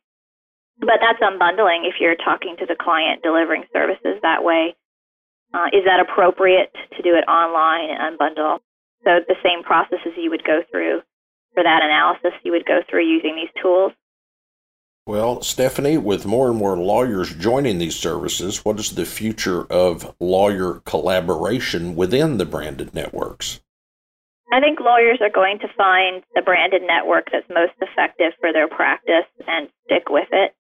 but 0.81 1.01
that's 1.01 1.21
unbundling 1.21 1.89
if 1.89 1.97
you're 2.01 2.17
talking 2.17 2.57
to 2.59 2.67
the 2.67 2.77
client, 2.79 3.23
delivering 3.23 3.65
services 3.73 4.19
that 4.23 4.45
way. 4.45 4.77
Uh, 5.55 5.67
is 5.73 5.85
that 5.87 6.01
appropriate 6.01 6.73
to 6.97 7.03
do 7.03 7.15
it 7.15 7.25
online 7.29 7.89
and 7.91 8.19
unbundle? 8.19 8.59
So 9.05 9.21
the 9.27 9.37
same 9.43 9.63
processes 9.63 10.13
you 10.17 10.31
would 10.31 10.45
go 10.45 10.63
through 10.71 11.01
for 11.55 11.63
that 11.63 11.83
analysis, 11.83 12.39
you 12.43 12.53
would 12.53 12.67
go 12.67 12.81
through 12.89 13.07
using 13.07 13.37
these 13.37 13.63
tools. 13.63 13.93
Well, 15.07 15.41
Stephanie, 15.41 15.99
with 15.99 16.27
more 16.27 16.49
and 16.49 16.59
more 16.59 16.77
lawyers 16.77 17.33
joining 17.33 17.79
these 17.79 17.95
services, 17.95 18.65
what 18.65 18.81
is 18.81 18.97
the 18.97 19.05
future 19.05 19.65
of 19.71 20.17
lawyer 20.19 20.83
collaboration 20.85 21.95
within 21.95 22.39
the 22.39 22.45
branded 22.45 22.93
networks? 22.93 23.61
I 24.53 24.59
think 24.59 24.81
lawyers 24.81 25.19
are 25.21 25.31
going 25.31 25.61
to 25.61 25.69
find 25.77 26.25
the 26.35 26.43
branded 26.43 26.83
network 26.83 27.29
that's 27.31 27.49
most 27.49 27.75
effective 27.81 28.33
for 28.41 28.53
their 28.53 28.67
practice 28.67 29.31
and 29.47 29.69
stick 29.85 30.09
with 30.11 30.29
it. 30.33 30.56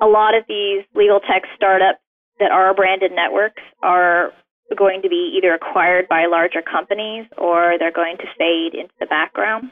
A 0.00 0.06
lot 0.06 0.34
of 0.34 0.44
these 0.48 0.84
legal 0.94 1.20
tech 1.20 1.42
startups 1.56 2.00
that 2.38 2.50
are 2.50 2.74
branded 2.74 3.12
networks 3.12 3.62
are 3.82 4.32
going 4.76 5.02
to 5.02 5.08
be 5.08 5.36
either 5.36 5.54
acquired 5.54 6.08
by 6.08 6.26
larger 6.26 6.62
companies 6.62 7.26
or 7.36 7.74
they're 7.78 7.92
going 7.92 8.16
to 8.16 8.26
fade 8.38 8.74
into 8.74 8.94
the 8.98 9.06
background 9.06 9.70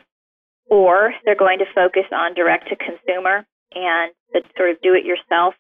or 0.69 1.13
they're 1.25 1.35
going 1.37 1.59
to 1.59 1.75
focus 1.75 2.05
on 2.13 2.35
direct 2.35 2.69
to 2.69 2.77
consumer 2.77 3.45
and 3.75 4.13
the 4.33 4.43
sort 4.57 4.71
of 4.71 4.81
do 4.83 4.95
it 4.95 5.05
yourself 5.05 5.55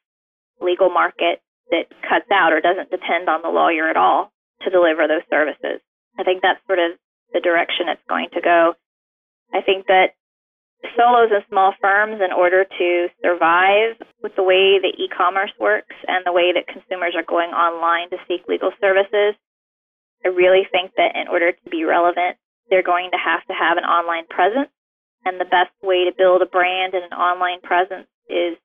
legal 0.60 0.90
market 0.90 1.40
that 1.70 1.88
cuts 2.02 2.30
out 2.32 2.52
or 2.52 2.60
doesn't 2.60 2.90
depend 2.90 3.28
on 3.28 3.42
the 3.42 3.48
lawyer 3.48 3.88
at 3.88 3.96
all 3.96 4.30
to 4.62 4.70
deliver 4.70 5.08
those 5.08 5.26
services. 5.30 5.80
I 6.18 6.22
think 6.22 6.42
that's 6.42 6.60
sort 6.66 6.78
of 6.78 6.98
the 7.32 7.40
direction 7.40 7.88
it's 7.88 8.02
going 8.08 8.28
to 8.34 8.40
go. 8.40 8.74
I 9.54 9.62
think 9.62 9.86
that 9.86 10.14
solos 10.96 11.30
and 11.32 11.44
small 11.48 11.74
firms 11.80 12.20
in 12.24 12.32
order 12.32 12.64
to 12.64 13.08
survive 13.22 14.00
with 14.22 14.34
the 14.36 14.42
way 14.42 14.80
that 14.80 14.96
e-commerce 14.96 15.52
works 15.60 15.94
and 16.08 16.24
the 16.24 16.32
way 16.32 16.52
that 16.52 16.68
consumers 16.68 17.14
are 17.16 17.26
going 17.26 17.50
online 17.50 18.08
to 18.10 18.16
seek 18.28 18.48
legal 18.48 18.72
services. 18.80 19.36
I 20.24 20.28
really 20.28 20.64
think 20.70 20.92
that 20.96 21.16
in 21.16 21.28
order 21.28 21.52
to 21.52 21.70
be 21.70 21.84
relevant, 21.84 22.36
they're 22.68 22.86
going 22.86 23.10
to 23.12 23.20
have 23.20 23.44
to 23.48 23.54
have 23.54 23.76
an 23.76 23.84
online 23.84 24.26
presence. 24.28 24.70
And 25.24 25.36
the 25.36 25.48
best 25.48 25.72
way 25.82 26.08
to 26.08 26.16
build 26.16 26.40
a 26.40 26.48
brand 26.48 26.94
and 26.94 27.04
an 27.04 27.12
online 27.12 27.60
presence 27.60 28.08
is 28.28 28.56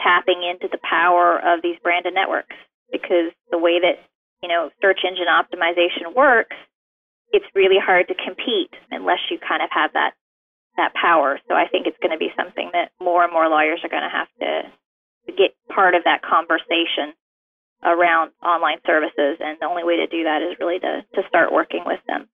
tapping 0.00 0.40
into 0.40 0.68
the 0.70 0.80
power 0.80 1.36
of 1.36 1.60
these 1.60 1.76
branded 1.82 2.14
networks 2.14 2.56
because 2.90 3.32
the 3.50 3.58
way 3.58 3.80
that, 3.80 4.00
you 4.42 4.48
know, 4.48 4.70
search 4.80 5.04
engine 5.04 5.28
optimization 5.28 6.16
works, 6.16 6.56
it's 7.32 7.44
really 7.54 7.76
hard 7.76 8.08
to 8.08 8.14
compete 8.14 8.72
unless 8.90 9.20
you 9.30 9.36
kind 9.36 9.62
of 9.62 9.68
have 9.68 9.92
that 9.92 10.16
that 10.78 10.94
power. 10.94 11.38
So 11.48 11.54
I 11.54 11.68
think 11.68 11.86
it's 11.86 11.98
going 12.00 12.16
to 12.16 12.18
be 12.18 12.32
something 12.36 12.70
that 12.72 12.90
more 13.00 13.22
and 13.22 13.32
more 13.32 13.48
lawyers 13.48 13.80
are 13.84 13.92
going 13.92 14.02
to 14.02 14.08
have 14.08 14.28
to, 14.40 14.70
to 15.26 15.32
get 15.36 15.54
part 15.68 15.94
of 15.94 16.04
that 16.04 16.22
conversation 16.22 17.12
around 17.84 18.32
online 18.42 18.78
services. 18.86 19.36
And 19.38 19.58
the 19.60 19.66
only 19.66 19.84
way 19.84 19.96
to 19.96 20.06
do 20.06 20.24
that 20.24 20.42
is 20.42 20.56
really 20.58 20.78
to, 20.80 21.04
to 21.14 21.28
start 21.28 21.52
working 21.52 21.84
with 21.84 22.00
them. 22.06 22.28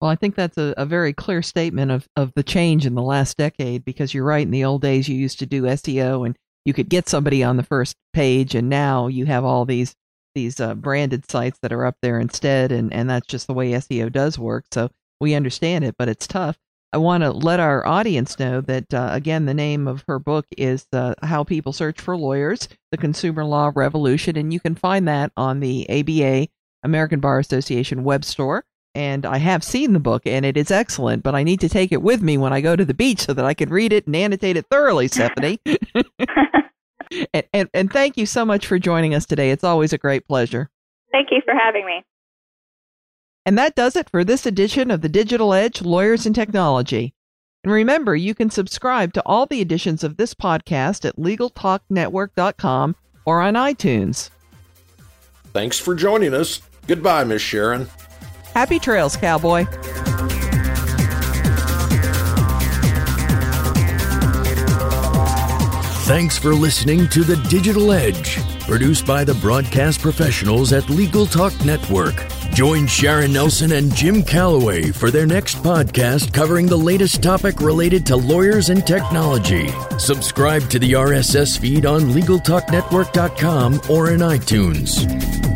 Well, 0.00 0.10
I 0.10 0.16
think 0.16 0.34
that's 0.34 0.58
a, 0.58 0.74
a 0.76 0.84
very 0.84 1.12
clear 1.12 1.40
statement 1.40 1.90
of, 1.90 2.08
of 2.16 2.32
the 2.34 2.42
change 2.42 2.84
in 2.84 2.94
the 2.94 3.02
last 3.02 3.36
decade 3.36 3.84
because 3.84 4.12
you're 4.12 4.24
right. 4.24 4.44
In 4.44 4.50
the 4.50 4.64
old 4.64 4.82
days, 4.82 5.08
you 5.08 5.16
used 5.16 5.38
to 5.38 5.46
do 5.46 5.62
SEO 5.62 6.26
and 6.26 6.36
you 6.66 6.74
could 6.74 6.88
get 6.88 7.08
somebody 7.08 7.44
on 7.44 7.56
the 7.56 7.62
first 7.62 7.96
page, 8.12 8.56
and 8.56 8.68
now 8.68 9.06
you 9.06 9.24
have 9.26 9.44
all 9.44 9.64
these 9.64 9.94
these 10.34 10.60
uh, 10.60 10.74
branded 10.74 11.30
sites 11.30 11.58
that 11.62 11.72
are 11.72 11.86
up 11.86 11.96
there 12.02 12.20
instead, 12.20 12.70
and, 12.70 12.92
and 12.92 13.08
that's 13.08 13.26
just 13.26 13.46
the 13.46 13.54
way 13.54 13.70
SEO 13.70 14.12
does 14.12 14.38
work. 14.38 14.66
So 14.70 14.90
we 15.18 15.34
understand 15.34 15.84
it, 15.84 15.94
but 15.96 16.08
it's 16.08 16.26
tough. 16.26 16.58
I 16.96 16.98
want 16.98 17.24
to 17.24 17.30
let 17.30 17.60
our 17.60 17.86
audience 17.86 18.38
know 18.38 18.62
that, 18.62 18.94
uh, 18.94 19.10
again, 19.12 19.44
the 19.44 19.52
name 19.52 19.86
of 19.86 20.02
her 20.08 20.18
book 20.18 20.46
is 20.56 20.86
uh, 20.94 21.12
How 21.22 21.44
People 21.44 21.74
Search 21.74 22.00
for 22.00 22.16
Lawyers 22.16 22.70
The 22.90 22.96
Consumer 22.96 23.44
Law 23.44 23.70
Revolution. 23.74 24.34
And 24.38 24.50
you 24.50 24.60
can 24.60 24.74
find 24.74 25.06
that 25.06 25.30
on 25.36 25.60
the 25.60 25.86
ABA, 25.90 26.48
American 26.82 27.20
Bar 27.20 27.38
Association 27.38 28.02
web 28.02 28.24
store. 28.24 28.64
And 28.94 29.26
I 29.26 29.36
have 29.36 29.62
seen 29.62 29.92
the 29.92 30.00
book 30.00 30.22
and 30.24 30.46
it 30.46 30.56
is 30.56 30.70
excellent, 30.70 31.22
but 31.22 31.34
I 31.34 31.42
need 31.42 31.60
to 31.60 31.68
take 31.68 31.92
it 31.92 32.00
with 32.00 32.22
me 32.22 32.38
when 32.38 32.54
I 32.54 32.62
go 32.62 32.74
to 32.74 32.84
the 32.86 32.94
beach 32.94 33.20
so 33.20 33.34
that 33.34 33.44
I 33.44 33.52
can 33.52 33.68
read 33.68 33.92
it 33.92 34.06
and 34.06 34.16
annotate 34.16 34.56
it 34.56 34.64
thoroughly, 34.70 35.08
Stephanie. 35.08 35.60
and, 35.66 37.44
and, 37.52 37.68
and 37.74 37.92
thank 37.92 38.16
you 38.16 38.24
so 38.24 38.46
much 38.46 38.66
for 38.66 38.78
joining 38.78 39.12
us 39.12 39.26
today. 39.26 39.50
It's 39.50 39.64
always 39.64 39.92
a 39.92 39.98
great 39.98 40.26
pleasure. 40.26 40.70
Thank 41.12 41.28
you 41.30 41.42
for 41.44 41.52
having 41.52 41.84
me. 41.84 42.02
And 43.46 43.56
that 43.56 43.76
does 43.76 43.94
it 43.94 44.10
for 44.10 44.24
this 44.24 44.44
edition 44.44 44.90
of 44.90 45.02
the 45.02 45.08
Digital 45.08 45.54
Edge 45.54 45.80
Lawyers 45.80 46.26
and 46.26 46.34
Technology. 46.34 47.14
And 47.62 47.72
remember, 47.72 48.16
you 48.16 48.34
can 48.34 48.50
subscribe 48.50 49.12
to 49.12 49.22
all 49.24 49.46
the 49.46 49.60
editions 49.60 50.02
of 50.02 50.16
this 50.16 50.34
podcast 50.34 51.04
at 51.04 51.16
LegalTalkNetwork.com 51.16 52.96
or 53.24 53.40
on 53.40 53.54
iTunes. 53.54 54.30
Thanks 55.52 55.78
for 55.78 55.94
joining 55.94 56.34
us. 56.34 56.60
Goodbye, 56.88 57.22
Miss 57.22 57.40
Sharon. 57.40 57.88
Happy 58.52 58.80
trails, 58.80 59.16
cowboy. 59.16 59.64
Thanks 66.04 66.36
for 66.36 66.52
listening 66.52 67.08
to 67.08 67.22
The 67.22 67.36
Digital 67.48 67.92
Edge, 67.92 68.38
produced 68.62 69.06
by 69.06 69.22
the 69.22 69.34
broadcast 69.34 70.00
professionals 70.00 70.72
at 70.72 70.90
Legal 70.90 71.26
Talk 71.26 71.52
Network. 71.64 72.35
Join 72.56 72.86
Sharon 72.86 73.34
Nelson 73.34 73.72
and 73.72 73.94
Jim 73.94 74.22
Calloway 74.22 74.90
for 74.90 75.10
their 75.10 75.26
next 75.26 75.56
podcast 75.56 76.32
covering 76.32 76.64
the 76.64 76.74
latest 76.78 77.22
topic 77.22 77.60
related 77.60 78.06
to 78.06 78.16
lawyers 78.16 78.70
and 78.70 78.86
technology. 78.86 79.68
Subscribe 79.98 80.66
to 80.70 80.78
the 80.78 80.92
RSS 80.92 81.58
feed 81.58 81.84
on 81.84 82.04
LegalTalkNetwork.com 82.12 83.82
or 83.90 84.10
in 84.12 84.20
iTunes. 84.20 85.55